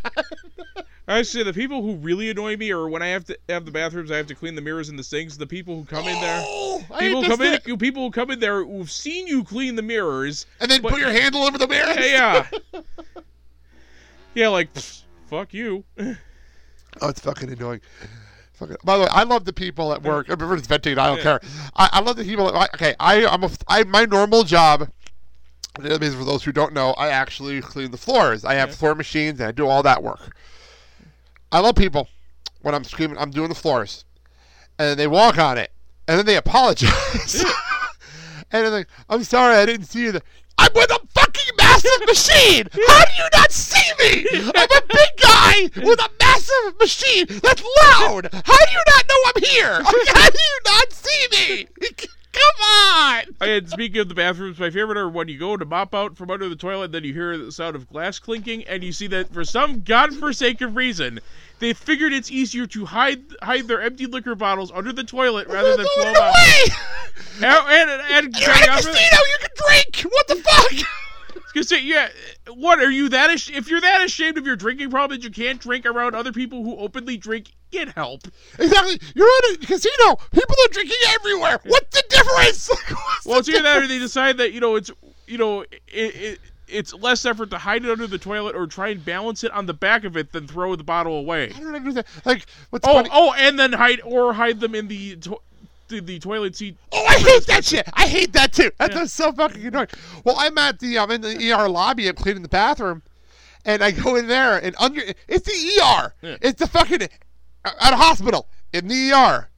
I 1.07 1.21
say 1.23 1.43
the 1.43 1.53
people 1.53 1.83
who 1.83 1.97
really 1.97 2.31
annoy 2.31 2.57
me 2.57 2.71
are 2.71 2.89
when 2.89 3.03
I 3.03 3.09
have 3.09 3.25
to 3.27 3.39
have 3.51 3.67
the 3.67 3.71
bathrooms, 3.71 4.11
I 4.11 4.17
have 4.17 4.27
to 4.29 4.35
clean 4.35 4.55
the 4.55 4.63
mirrors 4.63 4.89
and 4.89 4.99
the 4.99 5.03
sinks. 5.05 5.37
The 5.37 5.47
people 5.47 5.77
who 5.77 5.85
come 5.85 6.07
in 6.09 6.19
there, 6.21 6.43
Oh, 6.47 6.83
people 6.99 7.23
who 7.23 7.29
come 7.29 7.43
in, 7.43 7.61
people 7.79 8.05
who 8.05 8.11
come 8.11 8.31
in 8.31 8.41
there 8.41 8.65
who've 8.65 8.91
seen 8.91 9.27
you 9.27 9.45
clean 9.45 9.77
the 9.77 9.83
mirrors, 9.83 10.47
and 10.61 10.71
then 10.71 10.81
but- 10.81 10.93
put 10.93 11.01
your 11.01 11.11
hand 11.11 11.35
all 11.35 11.45
over 11.47 11.59
the 11.59 11.69
mirror. 11.69 11.93
yeah, 12.01 12.47
yeah, 12.73 12.81
yeah, 14.35 14.49
like 14.49 14.73
pfft, 14.73 15.03
fuck 15.27 15.53
you. 15.55 15.85
Oh, 17.01 17.09
it's 17.09 17.21
fucking 17.21 17.51
annoying. 17.51 17.81
Fucking, 18.53 18.77
by 18.85 18.97
the 18.97 19.03
way, 19.03 19.09
I 19.11 19.25
love 19.25 19.45
the 19.45 19.53
people 19.53 19.93
at 19.93 20.03
work. 20.05 20.29
I'm 20.29 20.39
venting. 20.39 20.97
I 20.97 21.09
don't 21.09 21.21
care. 21.21 21.41
I, 21.75 21.91
I 21.95 22.01
love 22.01 22.17
the 22.17 22.23
people. 22.23 22.55
At, 22.55 22.73
okay, 22.75 22.95
I 23.01 23.27
I'm 23.27 23.43
a, 23.43 23.51
I 23.67 23.83
my 23.83 24.05
normal 24.05 24.45
job. 24.45 24.89
That 25.81 26.01
means 26.01 26.15
for 26.15 26.25
those 26.25 26.45
who 26.45 26.53
don't 26.53 26.73
know, 26.73 26.93
I 26.93 27.09
actually 27.09 27.61
clean 27.61 27.91
the 27.91 27.99
floors. 27.99 28.45
I 28.45 28.55
have 28.55 28.73
floor 28.73 28.95
machines 28.95 29.41
and 29.41 29.49
I 29.49 29.51
do 29.51 29.67
all 29.67 29.83
that 29.83 30.05
work. 30.05 30.37
I 31.51 31.59
love 31.59 31.75
people 31.75 32.07
when 32.63 32.77
I'm 32.77 32.85
screaming. 32.85 33.19
I'm 33.19 33.31
doing 33.31 33.49
the 33.49 33.57
floors, 33.57 34.05
and 34.79 34.99
they 34.99 35.09
walk 35.09 35.37
on 35.37 35.59
it, 35.59 35.73
and 36.07 36.17
then 36.17 36.27
they 36.27 36.37
apologize. 36.37 37.45
and 38.53 38.65
they're 38.65 38.71
like, 38.71 38.89
"I'm 39.09 39.25
sorry, 39.25 39.57
I 39.57 39.67
didn't 39.67 39.87
see 39.87 40.03
you." 40.03 40.13
There. 40.13 40.23
I'm 40.59 40.71
with 40.75 40.91
fucking 40.91 41.09
massive 41.85 42.07
machine. 42.07 42.69
How 42.87 43.05
do 43.05 43.13
you 43.19 43.29
not 43.33 43.53
see 43.53 43.93
me? 44.01 44.51
I'm 44.55 44.69
a 44.71 44.83
big 44.89 45.09
guy 45.21 45.71
with 45.83 46.01
a 46.01 46.11
massive 46.21 46.79
machine 46.79 47.27
that's 47.43 47.63
loud. 47.83 48.29
How 48.33 48.59
do 48.59 48.73
you 48.73 48.83
not 48.87 49.05
know 49.09 49.17
I'm 49.27 49.43
here? 49.43 49.83
How 49.85 50.31
do 50.31 50.39
you 50.39 50.61
not 50.67 50.93
see 50.93 51.27
me? 51.33 51.69
Come 52.33 52.67
on. 52.69 53.23
Had 53.41 53.71
speaking 53.71 54.01
of 54.01 54.09
the 54.09 54.15
bathrooms, 54.15 54.59
my 54.59 54.69
favorite 54.69 54.99
are 54.99 55.09
when 55.09 55.29
you 55.29 55.39
go 55.39 55.57
to 55.57 55.65
mop 55.65 55.95
out 55.95 56.17
from 56.17 56.33
under 56.33 56.49
the 56.49 56.57
toilet, 56.57 56.91
then 56.91 57.05
you 57.05 57.13
hear 57.13 57.39
the 57.39 57.53
sound 57.53 57.77
of 57.77 57.89
glass 57.89 58.19
clinking, 58.19 58.65
and 58.65 58.83
you 58.83 58.91
see 58.91 59.07
that 59.07 59.33
for 59.33 59.45
some 59.45 59.83
godforsaken 59.83 60.75
reason, 60.75 61.21
they 61.61 61.73
figured 61.73 62.13
it's 62.13 62.33
easier 62.33 62.67
to 62.67 62.87
hide 62.87 63.23
hide 63.41 63.69
their 63.69 63.81
empty 63.81 64.07
liquor 64.07 64.35
bottles 64.35 64.73
under 64.75 64.93
the 64.93 65.05
toilet 65.05 65.47
rather 65.47 65.77
than 65.77 65.87
Throw 65.95 66.13
them 66.13 66.17
away. 66.17 66.75
And, 67.37 67.45
and, 67.45 68.03
and, 68.11 68.37
You're 68.37 68.51
at 68.51 68.65
a 68.65 68.73
casino. 68.79 68.97
You 68.97 69.39
can 69.39 69.51
drink. 69.57 70.13
What 70.13 70.27
the 70.27 70.37
fuck? 70.37 71.04
Cause 71.55 71.71
yeah, 71.71 72.09
what 72.53 72.81
are 72.81 72.91
you 72.91 73.09
that? 73.11 73.31
Ash- 73.31 73.49
if 73.51 73.69
you're 73.71 73.81
that 73.81 74.05
ashamed 74.05 74.37
of 74.39 74.47
your 74.47 74.57
drinking 74.57 74.91
problem 74.91 75.19
that 75.19 75.25
you 75.25 75.31
can't 75.31 75.61
drink 75.61 75.87
around 75.87 76.15
other 76.17 76.33
people 76.33 76.65
who 76.65 76.77
openly 76.77 77.17
drink, 77.17 77.53
get 77.71 77.91
help. 77.91 78.23
Exactly. 78.59 78.99
You're 79.15 79.29
at 79.29 79.55
a 79.55 79.59
casino. 79.67 80.17
People 80.33 80.57
are 80.65 80.73
drinking 80.73 80.97
everywhere. 81.11 81.61
What's 81.65 81.97
the 81.97 82.05
difference? 82.09 82.69
What's 82.91 83.25
Well, 83.27 83.35
the 83.37 83.39
it's 83.41 83.49
either 83.51 83.63
that 83.63 83.83
or 83.85 83.87
they 83.87 83.99
decide 84.01 84.39
that 84.39 84.53
you 84.53 84.61
know 84.61 84.75
it's 84.77 84.91
you 85.27 85.39
know 85.39 85.61
it, 85.63 85.81
it 85.89 86.41
it's 86.67 86.93
less 86.95 87.25
effort 87.27 87.51
to 87.51 87.59
hide 87.59 87.85
it 87.85 87.91
under 87.91 88.07
the 88.07 88.19
toilet 88.19 88.57
or 88.57 88.67
try 88.67 88.89
and 88.89 89.05
balance 89.05 89.45
it 89.45 89.53
on 89.53 89.67
the 89.67 89.75
back 89.75 90.03
of 90.05 90.17
it 90.17 90.33
than 90.33 90.49
throw 90.49 90.75
the 90.75 90.83
bottle 90.83 91.17
away. 91.19 91.53
I 91.55 91.61
don't 91.61 91.75
understand. 91.75 92.07
Like, 92.25 92.47
what's 92.71 92.89
Oh, 92.89 92.95
funny? 92.95 93.11
oh, 93.13 93.33
and 93.35 93.59
then 93.59 93.73
hide 93.75 94.01
or 94.03 94.33
hide 94.33 94.61
them 94.61 94.75
in 94.75 94.89
the 94.89 95.17
to- 95.17 95.41
the, 95.95 96.01
the 96.01 96.19
toilet 96.19 96.57
seat. 96.57 96.77
Oh, 96.93 97.05
I 97.07 97.15
hate 97.19 97.47
that 97.47 97.65
shit. 97.65 97.89
I 97.95 98.07
hate 98.07 98.33
that 98.35 98.53
too. 98.53 98.71
That's 98.79 99.13
so 99.13 99.33
fucking 99.33 99.65
annoying. 99.65 99.89
Well, 100.25 100.37
I'm 100.39 100.57
at 100.59 100.79
the 100.79 100.99
I'm 100.99 101.11
in 101.11 101.21
the 101.21 101.53
ER 101.53 101.69
lobby. 101.69 102.09
I'm 102.09 102.15
cleaning 102.17 102.43
the 102.43 102.49
bathroom, 102.49 103.03
and 103.65 103.83
I 103.83 103.91
go 103.91 104.17
in 104.17 104.27
there, 104.29 104.59
and 104.59 104.75
under 104.79 105.01
it's 105.29 105.47
the 105.47 105.81
ER. 105.83 106.15
Yeah. 106.23 106.37
It's 106.41 106.59
the 106.61 106.67
fucking 106.67 107.03
at 107.03 107.93
a 107.93 107.97
hospital 107.97 108.49
in 108.73 108.89
the 108.89 109.13
ER. 109.13 109.49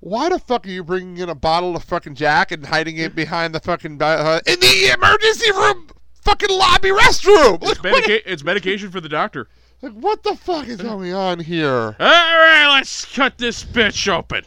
Why 0.00 0.28
the 0.30 0.38
fuck 0.40 0.66
are 0.66 0.70
you 0.70 0.82
bringing 0.82 1.18
in 1.18 1.28
a 1.28 1.34
bottle 1.34 1.76
of 1.76 1.84
fucking 1.84 2.16
Jack 2.16 2.50
and 2.50 2.66
hiding 2.66 2.96
it 2.96 3.14
behind 3.14 3.54
the 3.54 3.60
fucking 3.60 4.02
uh, 4.02 4.40
in 4.46 4.58
the 4.58 4.92
emergency 4.96 5.52
room? 5.52 5.88
Fucking 6.22 6.50
lobby 6.50 6.90
restroom. 6.90 7.54
It's, 7.62 7.82
Like, 7.82 7.82
what, 7.84 7.84
medica- 7.84 8.32
it's 8.32 8.42
medication 8.44 8.90
for 8.90 9.00
the 9.00 9.08
doctor. 9.08 9.48
like, 9.80 9.92
what 9.92 10.22
the 10.24 10.34
fuck 10.36 10.66
is 10.66 10.80
going 10.82 11.12
on 11.14 11.38
here? 11.40 11.96
All 11.98 12.06
right, 12.06 12.68
let's 12.74 13.04
cut 13.14 13.38
this 13.38 13.62
bitch 13.64 14.08
open. 14.12 14.44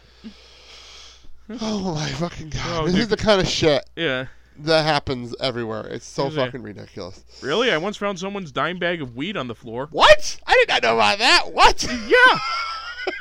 Oh 1.62 1.94
my 1.96 2.10
fucking 2.10 2.50
god! 2.50 2.62
Oh, 2.68 2.86
this 2.86 2.94
dude. 2.94 3.02
is 3.04 3.08
the 3.10 3.18
kind 3.18 3.40
of 3.40 3.48
shit. 3.48 3.88
Yeah. 3.96 4.26
that 4.60 4.84
happens 4.84 5.36
everywhere. 5.40 5.86
It's 5.88 6.06
so 6.06 6.30
fucking 6.30 6.64
ridiculous. 6.64 7.24
Really? 7.42 7.72
I 7.72 7.78
once 7.78 7.98
found 7.98 8.18
someone's 8.20 8.52
dime 8.52 8.80
bag 8.80 9.02
of 9.02 9.16
weed 9.16 9.38
on 9.38 9.48
the 9.48 9.56
floor. 9.56 9.88
What? 9.92 10.40
I 10.48 10.54
did 10.54 10.70
not 10.70 10.82
know 10.84 10.96
about 10.96 11.20
that. 11.20 11.52
What? 11.54 11.84
Yeah. 12.08 12.40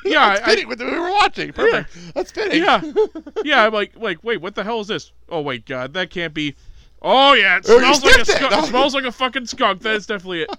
Yeah, 0.07 0.29
That's 0.31 0.41
I- 0.41 0.45
fitting 0.47 0.69
with 0.69 0.81
what 0.81 0.91
we 0.91 0.99
were 0.99 1.11
watching. 1.11 1.53
Perfect. 1.53 2.15
That's 2.15 2.31
fitting. 2.31 2.63
Yeah. 2.63 2.81
Yeah, 3.45 3.67
I'm 3.67 3.73
like, 3.75 3.93
like, 3.99 4.25
wait, 4.25 4.41
what 4.41 4.55
the 4.55 4.65
hell 4.65 4.81
is 4.81 4.87
this? 4.87 5.13
Oh, 5.29 5.43
wait, 5.43 5.67
God, 5.67 5.93
that 5.93 6.09
can't 6.09 6.33
be. 6.33 6.55
Oh, 7.07 7.35
yeah, 7.35 7.59
it 7.59 7.67
Oh, 7.69 7.79
smells 7.79 8.03
like 8.03 8.17
a 8.17 8.21
it. 8.23 8.27
skunk. 8.27 8.53
It 8.53 8.65
smells 8.65 8.95
like 8.95 9.05
a 9.05 9.13
fucking 9.13 9.47
skunk. 9.47 9.83
That 9.83 9.95
is 9.97 10.07
definitely 10.07 10.43
it. 10.43 10.51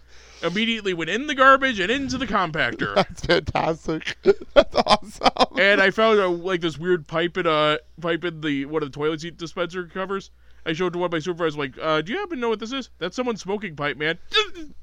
Immediately 0.44 0.94
went 0.94 1.10
in 1.10 1.26
the 1.26 1.34
garbage 1.34 1.80
and 1.80 1.90
into 1.92 2.20
the 2.20 2.28
compactor. 2.28 2.94
That's 2.96 3.26
fantastic. 3.26 4.16
That's 4.54 4.76
awesome. 4.86 5.58
and 5.60 5.82
I 5.82 5.90
found 5.90 6.20
uh, 6.20 6.30
like 6.30 6.62
this 6.62 6.78
weird 6.78 7.08
pipe 7.08 7.36
in 7.38 7.48
uh 7.48 7.78
pipe 8.00 8.24
in 8.24 8.42
the 8.42 8.66
one 8.66 8.84
of 8.84 8.92
the 8.92 8.96
toilet 8.96 9.22
seat 9.22 9.38
dispenser 9.38 9.86
covers. 9.88 10.30
I 10.68 10.74
showed 10.74 10.94
to 10.94 11.00
one 11.00 11.08
of 11.08 11.12
my 11.14 11.20
supervisors, 11.20 11.58
like, 11.58 11.74
uh, 11.82 12.02
"Do 12.02 12.12
you 12.12 12.20
happen 12.20 12.38
to 12.38 12.42
know 12.42 12.50
what 12.50 12.60
this 12.60 12.72
is? 12.74 12.90
That's 13.00 13.16
someone's 13.16 13.42
smoking 13.42 13.76
pipe, 13.76 13.98
man." 13.98 14.18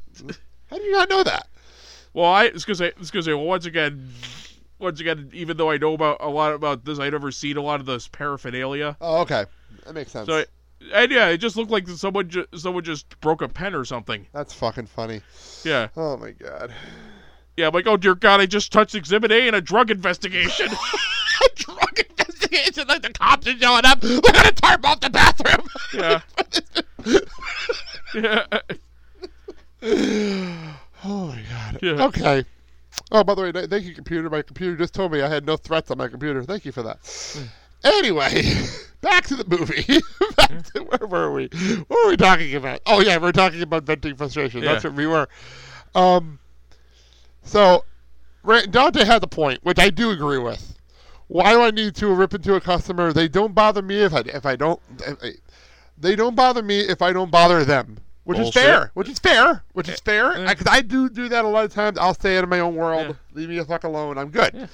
How 0.70 0.78
do 0.78 0.82
you 0.84 0.92
not 0.92 1.08
know 1.10 1.22
that? 1.22 1.46
well, 2.12 2.26
I 2.32 2.44
it's 2.46 2.64
because 2.64 2.80
I 2.80 2.86
it's 2.86 3.10
because 3.10 3.26
well, 3.28 3.38
once 3.44 3.66
again, 3.66 4.10
once 4.78 5.00
again, 5.00 5.30
even 5.32 5.56
though 5.56 5.70
I 5.70 5.76
know 5.78 5.92
about 5.94 6.16
a 6.20 6.28
lot 6.28 6.54
about 6.54 6.84
this, 6.84 6.98
I'd 6.98 7.12
never 7.12 7.30
seen 7.30 7.56
a 7.56 7.62
lot 7.62 7.78
of 7.80 7.86
this 7.86 8.08
paraphernalia. 8.08 8.96
Oh, 9.00 9.20
okay. 9.22 9.44
That 9.86 9.94
makes 9.94 10.10
sense. 10.12 10.26
So, 10.26 10.38
I, 10.38 10.46
and 10.94 11.10
yeah, 11.12 11.28
it 11.28 11.38
just 11.38 11.56
looked 11.56 11.70
like 11.70 11.88
someone 11.88 12.28
ju- 12.28 12.46
someone 12.56 12.84
just 12.84 13.18
broke 13.20 13.42
a 13.42 13.48
pen 13.48 13.74
or 13.74 13.84
something. 13.84 14.26
That's 14.32 14.52
fucking 14.54 14.86
funny. 14.86 15.20
Yeah, 15.64 15.88
Oh 15.96 16.16
my 16.16 16.30
god. 16.32 16.72
yeah. 17.56 17.68
I'm 17.68 17.74
like, 17.74 17.86
oh 17.86 17.96
dear 17.96 18.14
God, 18.14 18.40
I 18.40 18.46
just 18.46 18.72
touched 18.72 18.94
Exhibit 18.94 19.30
A 19.32 19.48
in 19.48 19.54
a 19.54 19.60
drug 19.60 19.90
investigation. 19.90 20.68
A 21.44 21.48
drug 21.56 21.98
investigation, 21.98 22.86
like 22.86 23.02
the 23.02 23.10
cops 23.10 23.46
are 23.48 23.56
showing 23.58 23.84
up. 23.84 24.00
We're 24.02 24.20
gonna 24.20 24.52
tarp 24.52 24.86
off 24.86 25.00
the 25.00 25.10
bathroom. 25.10 25.66
yeah, 25.94 26.20
yeah. 28.14 28.46
oh 31.04 31.26
my 31.28 31.42
god. 31.50 31.78
Yeah. 31.82 32.04
Okay. 32.04 32.44
Oh, 33.10 33.24
by 33.24 33.34
the 33.34 33.42
way, 33.42 33.66
thank 33.66 33.84
you, 33.84 33.94
computer. 33.94 34.30
My 34.30 34.42
computer 34.42 34.76
just 34.76 34.94
told 34.94 35.10
me 35.12 35.20
I 35.22 35.28
had 35.28 35.44
no 35.46 35.56
threats 35.56 35.90
on 35.90 35.98
my 35.98 36.08
computer. 36.08 36.42
Thank 36.44 36.64
you 36.64 36.72
for 36.72 36.82
that. 36.82 36.98
Hmm. 37.34 37.44
Anyway, 37.84 38.44
back 39.00 39.24
to 39.26 39.34
the 39.36 39.44
movie. 39.48 39.84
Where 41.12 41.30
were 41.30 41.32
we? 41.32 41.48
What 41.88 42.04
were 42.04 42.10
we 42.10 42.16
talking 42.16 42.54
about? 42.54 42.80
Oh 42.86 43.00
yeah, 43.00 43.18
we 43.18 43.28
are 43.28 43.32
talking 43.32 43.62
about 43.62 43.84
venting 43.84 44.16
frustration. 44.16 44.62
That's 44.62 44.82
what 44.84 44.94
we 44.94 45.06
were. 45.06 45.28
Um. 45.94 46.38
So, 47.44 47.84
Dante 48.70 49.04
had 49.04 49.20
the 49.20 49.26
point, 49.26 49.60
which 49.62 49.78
I 49.78 49.90
do 49.90 50.10
agree 50.10 50.38
with. 50.38 50.78
Why 51.28 51.52
do 51.52 51.62
I 51.62 51.70
need 51.70 51.94
to 51.96 52.08
rip 52.08 52.34
into 52.34 52.54
a 52.54 52.60
customer? 52.60 53.12
They 53.12 53.28
don't 53.28 53.54
bother 53.54 53.82
me 53.82 54.00
if 54.02 54.14
I 54.14 54.20
if 54.20 54.46
I 54.46 54.56
don't. 54.56 54.80
If 55.06 55.22
I, 55.22 55.30
they 55.98 56.16
don't 56.16 56.34
bother 56.34 56.62
me 56.62 56.80
if 56.80 57.02
I 57.02 57.12
don't 57.12 57.30
bother 57.30 57.64
them, 57.64 57.98
which 58.24 58.38
Bullshit. 58.38 58.56
is 58.56 58.62
fair. 58.62 58.90
Which 58.94 59.08
is 59.08 59.18
fair. 59.18 59.62
Which 59.72 59.88
is 59.88 60.00
fair. 60.00 60.32
Because 60.48 60.66
I, 60.68 60.80
do 60.80 61.08
do 61.08 61.28
that 61.28 61.44
a 61.44 61.48
lot 61.48 61.64
of 61.64 61.72
times. 61.72 61.98
I'll 61.98 62.14
stay 62.14 62.36
in 62.36 62.48
my 62.48 62.60
own 62.60 62.74
world. 62.74 63.08
Yeah. 63.08 63.14
Leave 63.34 63.48
me 63.48 63.58
the 63.58 63.64
fuck 63.64 63.84
alone. 63.84 64.18
I'm 64.18 64.30
good. 64.30 64.68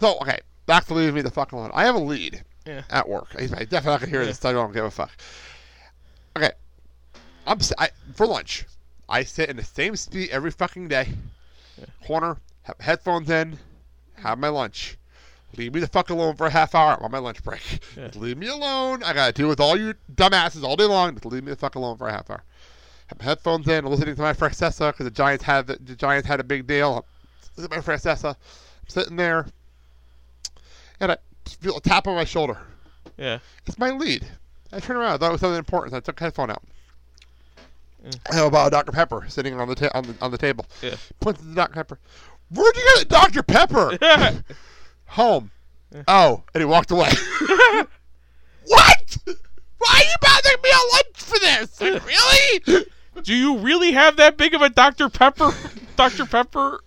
So 0.00 0.18
okay, 0.22 0.40
back 0.66 0.86
to 0.86 0.94
leaving 0.94 1.14
me 1.14 1.22
the 1.22 1.30
fuck 1.30 1.52
alone. 1.52 1.70
I 1.74 1.84
have 1.84 1.94
a 1.94 1.98
lead 2.00 2.42
Yeah. 2.66 2.82
at 2.90 3.08
work. 3.08 3.28
I, 3.38 3.42
I 3.42 3.46
definitely 3.64 3.90
not 3.90 4.00
gonna 4.00 4.10
hear 4.10 4.24
this. 4.24 4.44
I 4.44 4.52
don't 4.52 4.72
give 4.72 4.84
a 4.84 4.90
fuck. 4.90 5.10
I'm 7.46 7.58
I, 7.78 7.90
for 8.14 8.26
lunch. 8.26 8.66
I 9.08 9.24
sit 9.24 9.50
in 9.50 9.56
the 9.56 9.64
same 9.64 9.96
seat 9.96 10.30
every 10.30 10.50
fucking 10.50 10.88
day. 10.88 11.08
Corner, 12.06 12.36
have 12.62 12.78
headphones 12.80 13.28
in, 13.30 13.58
have 14.14 14.38
my 14.38 14.48
lunch. 14.48 14.96
Leave 15.56 15.74
me 15.74 15.80
the 15.80 15.88
fuck 15.88 16.08
alone 16.10 16.34
for 16.34 16.46
a 16.46 16.50
half 16.50 16.74
hour. 16.74 16.96
I'm 16.96 17.04
on 17.04 17.10
my 17.10 17.18
lunch 17.18 17.42
break. 17.42 17.80
Just 17.94 18.16
leave 18.16 18.38
me 18.38 18.46
alone. 18.46 19.02
I 19.02 19.12
gotta 19.12 19.32
deal 19.32 19.48
with 19.48 19.60
all 19.60 19.76
you 19.76 19.94
dumbasses 20.14 20.62
all 20.62 20.76
day 20.76 20.84
long. 20.84 21.12
Just 21.14 21.26
leave 21.26 21.44
me 21.44 21.50
the 21.50 21.56
fuck 21.56 21.74
alone 21.74 21.98
for 21.98 22.08
a 22.08 22.12
half 22.12 22.30
hour. 22.30 22.42
Have 23.08 23.18
my 23.18 23.24
headphones 23.24 23.68
in, 23.68 23.84
listening 23.84 24.16
to 24.16 24.22
my 24.22 24.32
Francesa 24.32 24.92
because 24.92 25.04
the 25.04 25.10
Giants 25.10 25.44
had 25.44 25.66
the, 25.66 25.76
the 25.76 25.94
Giants 25.94 26.26
had 26.26 26.40
a 26.40 26.44
big 26.44 26.66
deal. 26.66 27.04
Listen 27.56 27.70
to 27.70 27.76
my 27.76 27.82
Francesa. 27.82 28.30
I'm 28.30 28.88
sitting 28.88 29.16
there, 29.16 29.46
and 31.00 31.12
I 31.12 31.18
feel 31.46 31.76
a 31.76 31.80
tap 31.80 32.06
on 32.06 32.14
my 32.14 32.24
shoulder. 32.24 32.56
Yeah. 33.18 33.40
It's 33.66 33.78
my 33.78 33.90
lead. 33.90 34.26
I 34.72 34.80
turn 34.80 34.96
around. 34.96 35.12
I 35.12 35.18
thought 35.18 35.28
it 35.28 35.32
was 35.32 35.40
something 35.42 35.58
important. 35.58 35.92
So 35.92 35.98
I 35.98 36.00
took 36.00 36.16
the 36.16 36.24
headphone 36.24 36.50
out. 36.50 36.62
I 38.30 38.34
have 38.34 38.46
a 38.46 38.50
bottle 38.50 38.66
of 38.66 38.72
Dr. 38.72 38.92
Pepper 38.92 39.24
sitting 39.28 39.58
on 39.58 39.68
the 39.68 39.74
ta- 39.74 39.90
on 39.94 40.04
the 40.04 40.14
on 40.20 40.30
the 40.30 40.38
table. 40.38 40.66
Yeah. 40.82 40.96
Points 41.20 41.40
to 41.40 41.46
the 41.46 41.54
Dr. 41.54 41.74
Pepper. 41.74 41.98
Where'd 42.50 42.76
you 42.76 42.94
get 42.96 43.08
Dr. 43.08 43.42
Pepper? 43.42 43.98
Home. 45.06 45.50
Oh, 46.08 46.42
and 46.54 46.60
he 46.60 46.64
walked 46.64 46.90
away. 46.90 47.10
what? 48.66 49.16
Why 49.78 49.94
are 49.94 50.04
you 50.04 50.14
bothering 50.20 50.62
me 50.62 50.68
on 50.70 50.90
lunch 50.92 51.16
for 51.16 51.38
this? 51.38 51.80
Like, 51.80 52.06
really? 52.06 52.86
Do 53.22 53.34
you 53.34 53.58
really 53.58 53.92
have 53.92 54.16
that 54.16 54.36
big 54.36 54.54
of 54.54 54.62
a 54.62 54.70
Dr. 54.70 55.08
Pepper, 55.08 55.52
Dr. 55.96 56.24
Pepper 56.24 56.80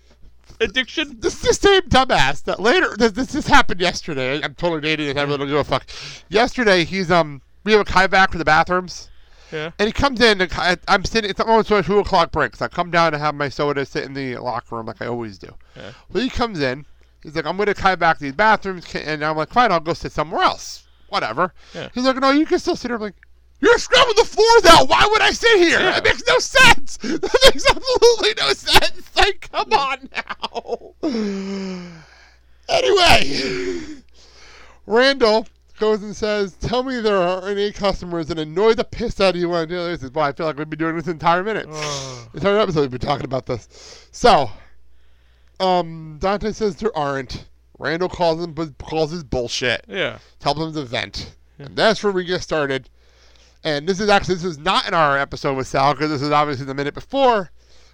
addiction? 0.60 1.19
This 1.19 1.36
is 1.36 1.41
the 1.41 1.53
same 1.53 1.81
dumbass 1.84 2.43
that 2.43 2.60
later. 2.60 2.95
This, 2.98 3.12
this 3.12 3.34
just 3.34 3.48
happened 3.48 3.79
yesterday. 3.79 4.41
I'm 4.41 4.55
totally 4.55 4.81
dating 4.81 5.07
this. 5.07 5.17
I 5.17 5.24
really 5.24 5.38
don't 5.38 5.48
give 5.48 5.57
a 5.57 5.63
fuck. 5.63 5.86
Yesterday, 6.29 6.84
he's 6.84 7.12
um. 7.12 7.41
We 7.63 7.72
have 7.72 7.81
a 7.81 7.86
kayak 7.86 8.31
for 8.31 8.38
the 8.38 8.45
bathrooms. 8.45 9.10
Yeah. 9.51 9.71
And 9.79 9.87
he 9.87 9.93
comes 9.93 10.19
in, 10.21 10.41
I- 10.41 10.77
I'm 10.87 11.03
sitting, 11.05 11.29
it's 11.29 11.39
almost 11.39 11.71
a 11.71 11.81
2 11.83 11.99
o'clock 11.99 12.31
break, 12.31 12.55
so 12.55 12.65
I 12.65 12.67
come 12.67 12.91
down 12.91 13.11
to 13.11 13.17
have 13.17 13.35
my 13.35 13.49
soda 13.49 13.85
sit 13.85 14.03
in 14.03 14.13
the 14.13 14.37
locker 14.37 14.75
room 14.75 14.85
like 14.87 15.01
I 15.01 15.05
always 15.07 15.37
do. 15.37 15.53
Yeah. 15.75 15.91
Well, 16.11 16.23
he 16.23 16.29
comes 16.29 16.59
in, 16.59 16.85
he's 17.23 17.35
like, 17.35 17.45
I'm 17.45 17.55
going 17.57 17.67
to 17.67 17.73
kayak 17.75 17.99
back 17.99 18.17
to 18.17 18.23
these 18.23 18.33
bathrooms, 18.33 18.85
and 18.95 19.23
I'm 19.23 19.37
like, 19.37 19.49
fine, 19.51 19.71
I'll 19.71 19.79
go 19.79 19.93
sit 19.93 20.11
somewhere 20.11 20.41
else. 20.43 20.87
Whatever. 21.09 21.53
Yeah. 21.73 21.89
He's 21.93 22.03
like, 22.05 22.17
no, 22.17 22.31
you 22.31 22.45
can 22.45 22.57
still 22.59 22.75
sit 22.75 22.89
here. 22.89 22.95
I'm 22.95 23.01
like, 23.01 23.15
you're 23.61 23.77
scrubbing 23.77 24.15
the 24.17 24.25
floors 24.25 24.65
out. 24.65 24.89
Why 24.89 25.07
would 25.09 25.21
I 25.21 25.31
sit 25.31 25.57
here? 25.59 25.79
Yeah. 25.79 25.91
That 25.99 26.03
makes 26.03 26.23
no 26.27 26.39
sense. 26.39 26.97
That 27.01 27.39
makes 27.45 27.65
absolutely 27.69 28.33
no 28.37 28.53
sense. 28.53 29.09
Like, 29.15 29.49
come 29.51 29.71
on 29.73 30.09
now. 30.11 31.91
Anyway, 32.67 34.01
Randall 34.87 35.47
goes 35.77 36.03
and 36.03 36.15
says, 36.15 36.53
"Tell 36.53 36.84
me 36.84 37.00
there 37.00 37.17
are 37.17 37.48
any 37.48 37.72
customers 37.72 38.27
that 38.27 38.39
annoy 38.39 38.74
the 38.74 38.84
piss 38.84 39.20
out 39.20 39.36
of 39.36 39.41
you 39.41 39.51
on 39.53 39.67
daily 39.67 39.94
basis." 39.94 40.10
Boy, 40.10 40.22
I 40.22 40.32
feel 40.32 40.46
like 40.46 40.58
we've 40.58 40.70
been 40.70 40.79
doing 40.79 40.96
this 40.96 41.08
entire 41.08 41.44
minute, 41.44 41.67
entire 42.34 42.60
episode. 42.60 42.82
We've 42.82 42.91
been 42.91 43.00
talking 43.00 43.25
about 43.25 43.46
this. 43.46 44.08
So, 44.12 44.50
um, 45.60 46.17
Dante 46.20 46.51
says 46.51 46.77
there 46.77 46.96
aren't. 46.98 47.46
Randall 47.77 48.10
calls 48.10 48.44
him 48.44 48.53
but 48.53 48.77
calls 48.77 49.12
his 49.12 49.24
bullshit. 49.24 49.86
Yeah. 49.88 50.20
Tells 50.39 50.58
him 50.58 50.74
to 50.74 50.84
vent, 50.84 51.36
and 51.60 51.75
that's 51.75 52.03
where 52.03 52.13
we 52.13 52.24
get 52.24 52.41
started. 52.41 52.89
And 53.63 53.88
this 53.88 54.00
is 54.00 54.10
actually 54.10 54.36
this 54.36 54.44
is 54.44 54.58
not 54.58 54.88
in 54.88 54.94
our 54.94 55.17
episode 55.17 55.58
with 55.58 55.67
Sal 55.67 55.94
because 55.94 56.10
this 56.10 56.22
is 56.22 56.32
obviously 56.32 56.65
the 56.65 56.75
minute 56.75 56.94
before. 56.94 57.51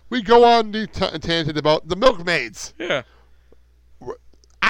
We 0.10 0.22
go 0.22 0.44
on 0.44 0.72
the 0.72 0.88
t- 0.88 1.20
tangent 1.20 1.58
about 1.58 1.88
the 1.88 1.96
milkmaids. 1.96 2.74
Yeah. 2.78 3.04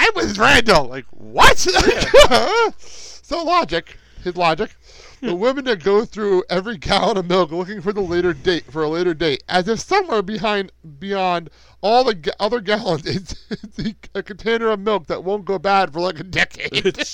I 0.02 0.10
was 0.16 0.36
Randall. 0.36 0.88
Like, 0.88 1.06
what? 1.10 1.58
so 2.78 3.44
logic, 3.44 3.98
his 4.24 4.36
logic. 4.36 4.74
The 5.20 5.30
hmm. 5.30 5.38
women 5.38 5.64
that 5.66 5.84
go 5.84 6.04
through 6.04 6.42
every 6.50 6.76
gallon 6.76 7.18
of 7.18 7.26
milk 7.26 7.52
looking 7.52 7.80
for 7.80 7.92
the 7.92 8.00
later 8.00 8.32
date 8.32 8.64
for 8.64 8.82
a 8.82 8.88
later 8.88 9.14
date, 9.14 9.44
as 9.48 9.68
if 9.68 9.78
somewhere 9.78 10.20
behind 10.20 10.72
beyond 10.98 11.50
all 11.80 12.02
the 12.02 12.16
ga- 12.16 12.32
other 12.40 12.60
gallons 12.60 13.06
is, 13.06 13.36
is 13.78 13.94
a 14.12 14.24
container 14.24 14.70
of 14.70 14.80
milk 14.80 15.06
that 15.06 15.22
won't 15.22 15.44
go 15.44 15.56
bad 15.56 15.92
for 15.92 16.00
like 16.00 16.18
a 16.18 16.24
decade. 16.24 16.98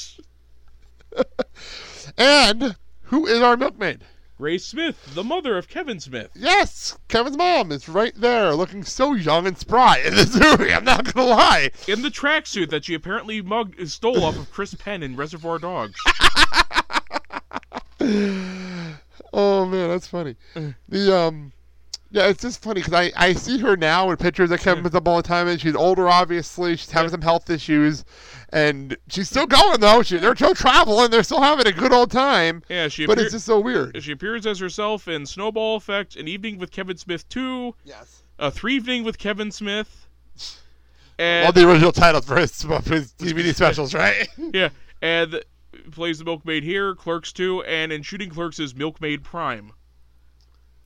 And 2.16 2.76
who 3.02 3.26
is 3.26 3.40
our 3.42 3.56
milkmaid? 3.56 4.02
Ray 4.38 4.58
Smith, 4.58 5.14
the 5.14 5.24
mother 5.24 5.58
of 5.58 5.68
Kevin 5.68 5.98
Smith. 5.98 6.30
Yes, 6.34 6.96
Kevin's 7.08 7.36
mom 7.36 7.72
is 7.72 7.88
right 7.88 8.14
there, 8.14 8.54
looking 8.54 8.84
so 8.84 9.14
young 9.14 9.46
and 9.46 9.58
spry 9.58 9.98
in 9.98 10.14
this 10.14 10.34
movie. 10.38 10.72
I'm 10.72 10.84
not 10.84 11.12
gonna 11.12 11.28
lie. 11.28 11.70
In 11.88 12.02
the 12.02 12.08
tracksuit 12.08 12.70
that 12.70 12.84
she 12.84 12.94
apparently 12.94 13.42
mug 13.42 13.74
stole 13.88 14.24
off 14.24 14.38
of 14.38 14.50
Chris 14.52 14.74
Penn 14.74 15.02
in 15.02 15.16
Reservoir 15.16 15.58
Dogs. 15.58 16.00
Oh 19.30 19.66
man, 19.66 19.90
that's 19.90 20.06
funny. 20.06 20.36
The 20.88 21.16
um, 21.16 21.52
yeah, 22.10 22.28
it's 22.28 22.42
just 22.42 22.62
funny 22.62 22.80
because 22.80 22.94
I 22.94 23.12
I 23.16 23.32
see 23.34 23.58
her 23.58 23.76
now 23.76 24.10
in 24.10 24.16
pictures 24.16 24.50
that 24.50 24.60
Kevin 24.60 24.82
puts 24.82 24.94
up 24.94 25.06
all 25.06 25.16
the 25.16 25.22
time, 25.22 25.48
and 25.48 25.60
she's 25.60 25.74
older. 25.76 26.08
Obviously, 26.08 26.76
she's 26.76 26.90
having 26.90 27.10
some 27.10 27.20
health 27.22 27.50
issues, 27.50 28.04
and 28.50 28.96
she's 29.08 29.28
still 29.28 29.46
going 29.46 29.80
though. 29.80 30.02
She, 30.02 30.16
they're 30.18 30.34
still 30.36 30.54
traveling. 30.54 31.10
They're 31.10 31.22
still 31.22 31.42
having 31.42 31.66
a 31.66 31.72
good 31.72 31.92
old 31.92 32.10
time. 32.10 32.62
Yeah, 32.68 32.88
she 32.88 33.04
but 33.06 33.12
appear- 33.14 33.24
it's 33.24 33.32
just 33.34 33.46
so 33.46 33.60
weird. 33.60 34.02
She 34.02 34.12
appears 34.12 34.46
as 34.46 34.58
herself 34.58 35.06
in 35.08 35.26
Snowball 35.26 35.76
Effect, 35.76 36.16
An 36.16 36.28
Evening 36.28 36.58
with 36.58 36.70
Kevin 36.70 36.96
Smith 36.96 37.28
2, 37.28 37.74
Yes. 37.84 38.22
A 38.38 38.50
Three 38.50 38.76
Evening 38.76 39.04
with 39.04 39.18
Kevin 39.18 39.50
Smith, 39.50 40.06
All 41.18 41.52
the 41.52 41.68
original 41.68 41.92
titles 41.92 42.24
for 42.24 42.36
his, 42.38 42.62
for 42.62 42.80
his 42.94 43.12
DVD 43.14 43.54
specials, 43.54 43.92
right? 43.94 44.28
yeah, 44.54 44.68
and 45.02 45.42
plays 45.90 46.18
the 46.18 46.24
Milkmaid 46.24 46.62
here, 46.62 46.94
Clerks 46.94 47.32
2, 47.32 47.62
and 47.64 47.92
in 47.92 48.02
Shooting 48.02 48.30
Clerks 48.30 48.58
is 48.60 48.74
Milkmaid 48.74 49.24
Prime. 49.24 49.72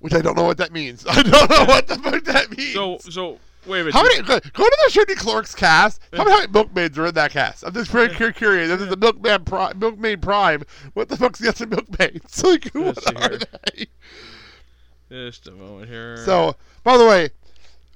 Which 0.02 0.12
I 0.14 0.20
don't 0.20 0.36
know 0.36 0.42
what 0.42 0.58
that 0.58 0.72
means. 0.72 1.06
I 1.10 1.22
don't 1.22 1.50
know 1.50 1.64
what 1.64 1.86
the 1.86 1.96
fuck 1.96 2.24
that 2.24 2.56
means. 2.56 2.74
So 2.74 2.98
so 2.98 3.38
wait 3.66 3.80
a 3.80 3.84
minute. 3.84 3.94
How 3.94 4.02
many? 4.02 4.20
Go, 4.22 4.38
go 4.52 4.64
to 4.64 4.78
the 4.84 4.90
Shooting 4.90 5.16
Clerks 5.16 5.54
cast. 5.54 6.00
How 6.12 6.24
many 6.24 6.48
milkmaids 6.48 6.98
are 6.98 7.06
in 7.06 7.14
that 7.14 7.30
cast? 7.30 7.64
I'm 7.64 7.72
just 7.72 7.90
very 7.90 8.08
cur- 8.08 8.32
curious. 8.32 8.68
This 8.68 8.80
is 8.82 8.88
the 8.88 8.96
Milkman 8.96 9.44
Prime, 9.44 9.78
Milkmaid 9.78 10.20
Prime. 10.20 10.64
What 10.94 11.08
the 11.08 11.16
fuck's 11.16 11.38
the 11.38 11.48
other 11.48 11.66
milkmaids? 11.66 12.42
Like, 12.52 12.70
who 12.72 12.86
Let's 12.86 13.06
are 13.06 13.30
here. 13.30 13.38
they? 13.38 13.86
Just 15.08 15.46
a 15.46 15.52
moment 15.52 15.88
here. 15.88 16.16
So, 16.24 16.56
by 16.82 16.98
the 16.98 17.06
way, 17.06 17.30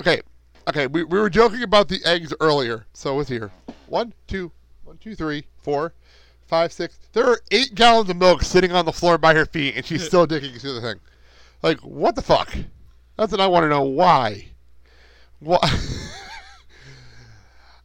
okay, 0.00 0.20
okay, 0.68 0.86
we, 0.86 1.02
we 1.02 1.18
were 1.18 1.28
joking 1.28 1.62
about 1.62 1.88
the 1.88 1.98
eggs 2.04 2.32
earlier. 2.40 2.86
So 2.92 3.14
what's 3.16 3.28
here? 3.28 3.50
One, 3.88 4.12
two, 4.28 4.52
one, 4.84 4.98
two, 4.98 5.16
three, 5.16 5.46
four, 5.58 5.92
five, 6.46 6.72
six. 6.72 6.98
There 7.12 7.26
are 7.26 7.40
eight 7.50 7.74
gallons 7.74 8.08
of 8.10 8.16
milk 8.16 8.42
sitting 8.42 8.70
on 8.72 8.84
the 8.84 8.92
floor 8.92 9.18
by 9.18 9.34
her 9.34 9.46
feet, 9.46 9.74
and 9.76 9.84
she's 9.84 10.04
still 10.06 10.26
digging 10.26 10.58
through 10.58 10.74
the 10.74 10.80
thing. 10.80 11.00
Like, 11.62 11.80
what 11.80 12.14
the 12.14 12.22
fuck? 12.22 12.54
That's 13.16 13.32
what 13.32 13.40
I 13.40 13.46
want 13.46 13.64
to 13.64 13.68
know. 13.68 13.82
Why? 13.82 14.46
What? 15.40 15.62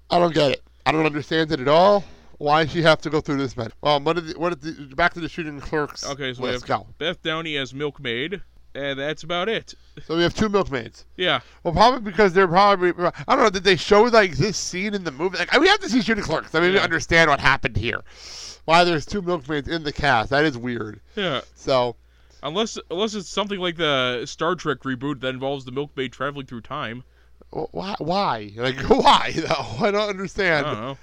I 0.09 0.19
don't 0.19 0.33
get 0.33 0.51
it. 0.51 0.63
I 0.85 0.91
don't 0.91 1.05
understand 1.05 1.51
it 1.51 1.59
at 1.59 1.67
all. 1.67 2.03
Why 2.37 2.65
she 2.65 2.81
have 2.81 2.99
to 3.01 3.09
go 3.09 3.21
through 3.21 3.37
this, 3.37 3.55
man? 3.55 3.71
Well, 3.81 3.99
what 3.99 4.15
did 4.15 4.27
the, 4.27 4.39
what 4.39 4.59
did 4.59 4.89
the, 4.89 4.95
back 4.95 5.13
to 5.13 5.19
the 5.19 5.29
shooting 5.29 5.59
clerks? 5.61 6.05
okay, 6.05 6.33
so 6.33 6.41
we 6.41 6.49
let's 6.49 6.63
have 6.67 6.79
go. 6.85 6.87
Beth 6.97 7.21
Downey 7.21 7.55
as 7.57 7.71
milkmaid, 7.73 8.41
and 8.73 8.99
that's 8.99 9.23
about 9.23 9.47
it. 9.49 9.73
So 10.05 10.15
we 10.15 10.23
have 10.23 10.33
two 10.33 10.47
milkmaids. 10.49 11.05
Yeah. 11.17 11.41
Well, 11.63 11.73
probably 11.73 11.99
because 11.99 12.31
they're 12.33 12.47
probably 12.47 12.89
I 13.27 13.35
don't 13.35 13.43
know. 13.43 13.49
Did 13.49 13.65
they 13.65 13.75
show 13.75 14.03
like 14.03 14.37
this 14.37 14.57
scene 14.57 14.93
in 14.95 15.03
the 15.03 15.11
movie? 15.11 15.37
Like 15.37 15.51
we 15.59 15.67
have 15.67 15.79
to 15.81 15.89
see 15.89 16.01
Shooting 16.01 16.23
Clerks. 16.23 16.55
I 16.55 16.61
mean, 16.61 16.71
we 16.71 16.77
Yeah. 16.77 16.83
understand 16.83 17.29
what 17.29 17.39
happened 17.41 17.75
here. 17.77 17.99
Why 18.65 18.83
there's 18.85 19.05
two 19.05 19.21
milkmaids 19.21 19.67
in 19.67 19.83
the 19.83 19.91
cast? 19.91 20.29
That 20.29 20.45
is 20.45 20.57
weird. 20.57 21.01
Yeah. 21.15 21.41
So 21.55 21.97
Unless 22.43 22.79
unless 22.89 23.13
it's 23.13 23.29
something 23.29 23.59
like 23.59 23.75
the 23.77 24.25
Star 24.25 24.55
Trek 24.55 24.79
reboot 24.79 25.21
that 25.21 25.29
involves 25.29 25.65
the 25.65 25.71
milkmaid 25.71 26.11
traveling 26.11 26.45
through 26.47 26.61
time. 26.61 27.03
why? 27.51 27.95
Why? 27.99 28.51
Like 28.55 28.79
why 28.89 29.33
though? 29.35 29.85
I 29.85 29.91
don't 29.91 30.01
I 30.01 30.07
understand. 30.07 30.65
don't 30.65 30.81
know. 30.81 30.97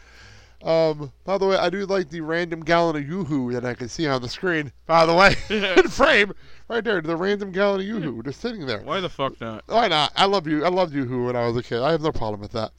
Um. 0.60 1.12
By 1.24 1.38
the 1.38 1.46
way, 1.46 1.56
I 1.56 1.70
do 1.70 1.86
like 1.86 2.10
the 2.10 2.20
random 2.20 2.64
gallon 2.64 2.96
of 2.96 3.08
yoo-hoo 3.08 3.52
that 3.52 3.64
I 3.64 3.74
can 3.74 3.88
see 3.88 4.08
on 4.08 4.20
the 4.20 4.28
screen. 4.28 4.72
By 4.86 5.06
the 5.06 5.14
way, 5.14 5.36
in 5.50 5.86
frame 5.86 6.32
right 6.66 6.82
there, 6.82 7.00
the 7.00 7.14
random 7.14 7.52
gallon 7.52 7.80
of 7.80 7.86
yoo-hoo 7.86 8.24
just 8.24 8.40
sitting 8.40 8.66
there. 8.66 8.82
Why 8.82 8.98
the 8.98 9.08
fuck 9.08 9.40
not? 9.40 9.62
Why 9.68 9.86
not? 9.86 10.10
I 10.16 10.24
love 10.24 10.48
you. 10.48 10.64
I 10.64 10.68
loved 10.68 10.92
yoo-hoo 10.92 11.26
when 11.26 11.36
I 11.36 11.46
was 11.46 11.56
a 11.56 11.62
kid. 11.62 11.80
I 11.80 11.92
have 11.92 12.02
no 12.02 12.10
problem 12.10 12.40
with 12.40 12.50
that. 12.52 12.72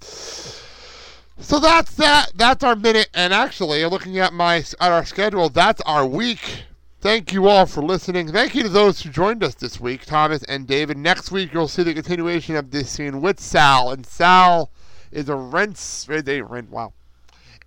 So 1.41 1.61
that's 1.61 1.95
that. 1.95 2.33
That's 2.35 2.65
our 2.65 2.75
minute. 2.75 3.09
And 3.13 3.33
actually, 3.33 3.85
looking 3.85 4.19
at 4.19 4.33
my 4.33 4.57
at 4.57 4.91
our 4.91 5.05
schedule, 5.05 5.47
that's 5.47 5.79
our 5.85 6.05
week. 6.05 6.63
Thank 7.01 7.31
you 7.31 7.47
all 7.47 7.65
for 7.65 7.81
listening. 7.81 8.27
Thank 8.27 8.55
you 8.55 8.63
to 8.63 8.67
those 8.67 9.01
who 9.01 9.09
joined 9.09 9.41
us 9.41 9.55
this 9.55 9.79
week, 9.79 10.05
Thomas 10.05 10.43
and 10.43 10.67
David. 10.67 10.97
Next 10.97 11.31
week, 11.31 11.53
you'll 11.53 11.69
see 11.69 11.83
the 11.83 11.93
continuation 11.93 12.57
of 12.57 12.71
this 12.71 12.89
scene 12.89 13.21
with 13.21 13.39
Sal, 13.39 13.91
and 13.91 14.05
Sal 14.05 14.69
is 15.09 15.29
a 15.29 15.35
rent. 15.35 15.77
Is 15.77 16.27
a 16.27 16.41
rent. 16.41 16.69
Wow. 16.69 16.91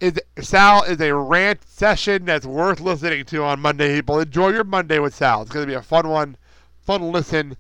Is 0.01 0.21
Sal 0.39 0.83
is 0.83 1.01
a 1.01 1.15
rant 1.15 1.67
session 1.67 2.27
that's 2.27 2.45
worth 2.45 2.79
listening 2.79 3.25
to 3.25 3.43
on 3.43 3.61
Monday. 3.61 3.95
People, 3.95 4.21
enjoy 4.21 4.51
your 4.51 4.65
Monday 4.65 4.99
with 4.99 5.15
Sal. 5.15 5.41
It's 5.41 5.51
going 5.51 5.65
to 5.65 5.71
be 5.71 5.77
a 5.77 5.83
fun 5.83 6.11
one, 6.11 6.37
fun 6.83 7.11
listen. 7.11 7.57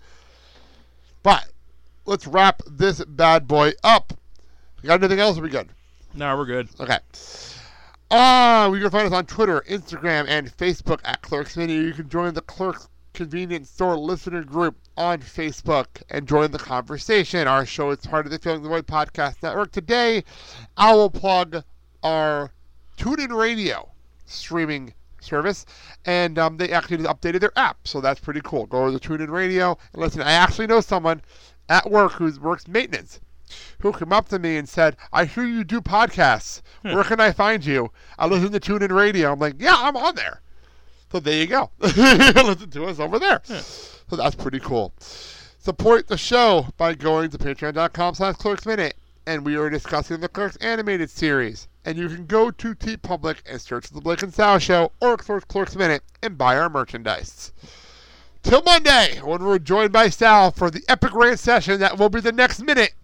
But 1.22 1.48
let's 2.04 2.26
wrap 2.26 2.60
this 2.70 3.02
bad 3.06 3.48
boy 3.48 3.72
up. 3.82 4.12
You 4.82 4.88
got 4.88 5.00
anything 5.02 5.20
else? 5.20 5.38
Or 5.38 5.40
we 5.40 5.48
good? 5.48 5.70
No, 6.12 6.36
we're 6.36 6.44
good. 6.44 6.68
Okay. 6.78 6.98
Uh, 8.12 8.70
you 8.74 8.78
can 8.78 8.90
find 8.90 9.06
us 9.06 9.12
on 9.14 9.24
Twitter, 9.24 9.62
Instagram, 9.70 10.26
and 10.28 10.54
Facebook 10.54 11.00
at 11.02 11.22
Clerks 11.22 11.56
Mini. 11.56 11.76
You 11.76 11.94
can 11.94 12.10
join 12.10 12.34
the 12.34 12.42
Clerks 12.42 12.90
Convenience 13.14 13.70
Store 13.70 13.96
listener 13.96 14.44
group 14.44 14.76
on 14.98 15.20
Facebook 15.20 15.86
and 16.10 16.28
join 16.28 16.50
the 16.50 16.58
conversation. 16.58 17.48
Our 17.48 17.64
show 17.64 17.88
is 17.88 18.00
part 18.00 18.26
of 18.26 18.30
the 18.30 18.38
Feeling 18.38 18.62
the 18.62 18.68
Void 18.68 18.86
podcast 18.86 19.42
network. 19.42 19.72
Today, 19.72 20.24
I 20.76 20.94
will 20.94 21.08
plug 21.08 21.64
our 22.02 22.52
TuneIn 22.98 23.34
Radio 23.34 23.88
streaming 24.26 24.92
service, 25.22 25.64
and 26.04 26.38
um, 26.38 26.58
they 26.58 26.70
actually 26.70 26.98
updated 27.04 27.40
their 27.40 27.58
app, 27.58 27.88
so 27.88 28.02
that's 28.02 28.20
pretty 28.20 28.42
cool. 28.44 28.66
Go 28.66 28.84
to 28.84 28.92
the 28.92 29.00
TuneIn 29.00 29.30
Radio 29.30 29.78
and 29.94 30.02
listen. 30.02 30.20
I 30.20 30.32
actually 30.32 30.66
know 30.66 30.82
someone 30.82 31.22
at 31.70 31.90
work 31.90 32.12
who 32.12 32.30
works 32.42 32.68
maintenance 32.68 33.20
who 33.80 33.92
came 33.92 34.12
up 34.12 34.28
to 34.28 34.38
me 34.38 34.56
and 34.56 34.68
said, 34.68 34.96
I 35.12 35.24
hear 35.24 35.44
you 35.44 35.64
do 35.64 35.80
podcasts. 35.80 36.62
Hmm. 36.82 36.94
Where 36.94 37.04
can 37.04 37.20
I 37.20 37.32
find 37.32 37.64
you? 37.64 37.90
I 38.18 38.26
listen 38.26 38.52
to 38.52 38.60
TuneIn 38.60 38.94
Radio. 38.94 39.32
I'm 39.32 39.38
like, 39.38 39.56
yeah, 39.58 39.76
I'm 39.76 39.96
on 39.96 40.14
there. 40.14 40.40
So 41.10 41.20
there 41.20 41.36
you 41.36 41.46
go. 41.46 41.70
listen 41.78 42.70
to 42.70 42.84
us 42.86 42.98
over 42.98 43.18
there. 43.18 43.42
Hmm. 43.46 43.60
So 44.10 44.16
that's 44.16 44.34
pretty 44.34 44.60
cool. 44.60 44.92
Support 45.58 46.08
the 46.08 46.16
show 46.16 46.66
by 46.76 46.94
going 46.94 47.30
to 47.30 47.38
patreon.com 47.38 48.14
slash 48.14 48.36
clerks 48.36 48.66
minute. 48.66 48.96
And 49.24 49.46
we 49.46 49.56
are 49.56 49.70
discussing 49.70 50.18
the 50.18 50.28
Clerks 50.28 50.56
animated 50.56 51.08
series. 51.08 51.68
And 51.84 51.96
you 51.96 52.08
can 52.08 52.26
go 52.26 52.50
to 52.50 52.74
TeePublic 52.74 53.38
and 53.46 53.60
search 53.60 53.88
the 53.88 54.00
Blake 54.00 54.22
and 54.22 54.34
Sal 54.34 54.58
Show 54.58 54.90
or 55.00 55.16
Clerks 55.16 55.76
Minute 55.76 56.02
and 56.20 56.36
buy 56.36 56.56
our 56.56 56.68
merchandise. 56.68 57.52
Till 58.42 58.62
Monday, 58.62 59.20
when 59.22 59.44
we're 59.44 59.60
joined 59.60 59.92
by 59.92 60.08
Sal 60.08 60.50
for 60.50 60.70
the 60.70 60.82
epic 60.88 61.14
rant 61.14 61.38
session 61.38 61.78
that 61.78 61.96
will 61.96 62.08
be 62.08 62.20
the 62.20 62.32
next 62.32 62.60
minute. 62.60 62.94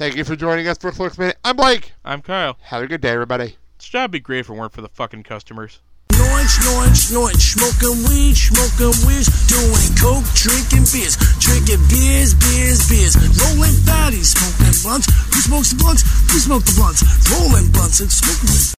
Thank 0.00 0.16
you 0.16 0.24
for 0.24 0.32
joining 0.34 0.66
us 0.66 0.78
for 0.78 0.90
Clerks 0.92 1.18
Minute. 1.18 1.36
I'm 1.44 1.56
Blake. 1.56 1.92
I'm 2.06 2.22
Kyle. 2.22 2.56
Have 2.72 2.82
a 2.82 2.86
good 2.86 3.02
day, 3.02 3.10
everybody. 3.10 3.56
This 3.76 3.84
job 3.84 4.08
would 4.08 4.12
be 4.12 4.20
great 4.20 4.40
if 4.40 4.48
it 4.48 4.54
weren't 4.54 4.72
for 4.72 4.80
the 4.80 4.88
fucking 4.88 5.24
customers. 5.24 5.80
Snoring, 6.10 6.48
snoring, 6.48 6.94
snoring, 6.94 7.36
smoking 7.36 8.08
weed, 8.08 8.32
smoking 8.32 8.96
weed, 9.04 9.28
doing 9.44 9.92
coke, 10.00 10.24
drinking 10.32 10.88
beers, 10.88 11.20
drinking 11.36 11.84
beers, 11.92 12.32
beers, 12.32 12.80
beers, 12.88 13.12
rolling 13.44 13.76
fatties, 13.84 14.32
smoking 14.32 14.72
blunts. 14.80 15.04
Who 15.36 15.40
smokes 15.44 15.68
the 15.68 15.76
blunts? 15.76 16.00
We 16.32 16.40
smoke 16.40 16.64
the 16.64 16.72
blunts, 16.80 17.04
rolling 17.28 17.68
blunts 17.68 18.00
and 18.00 18.08
smoking. 18.08 18.56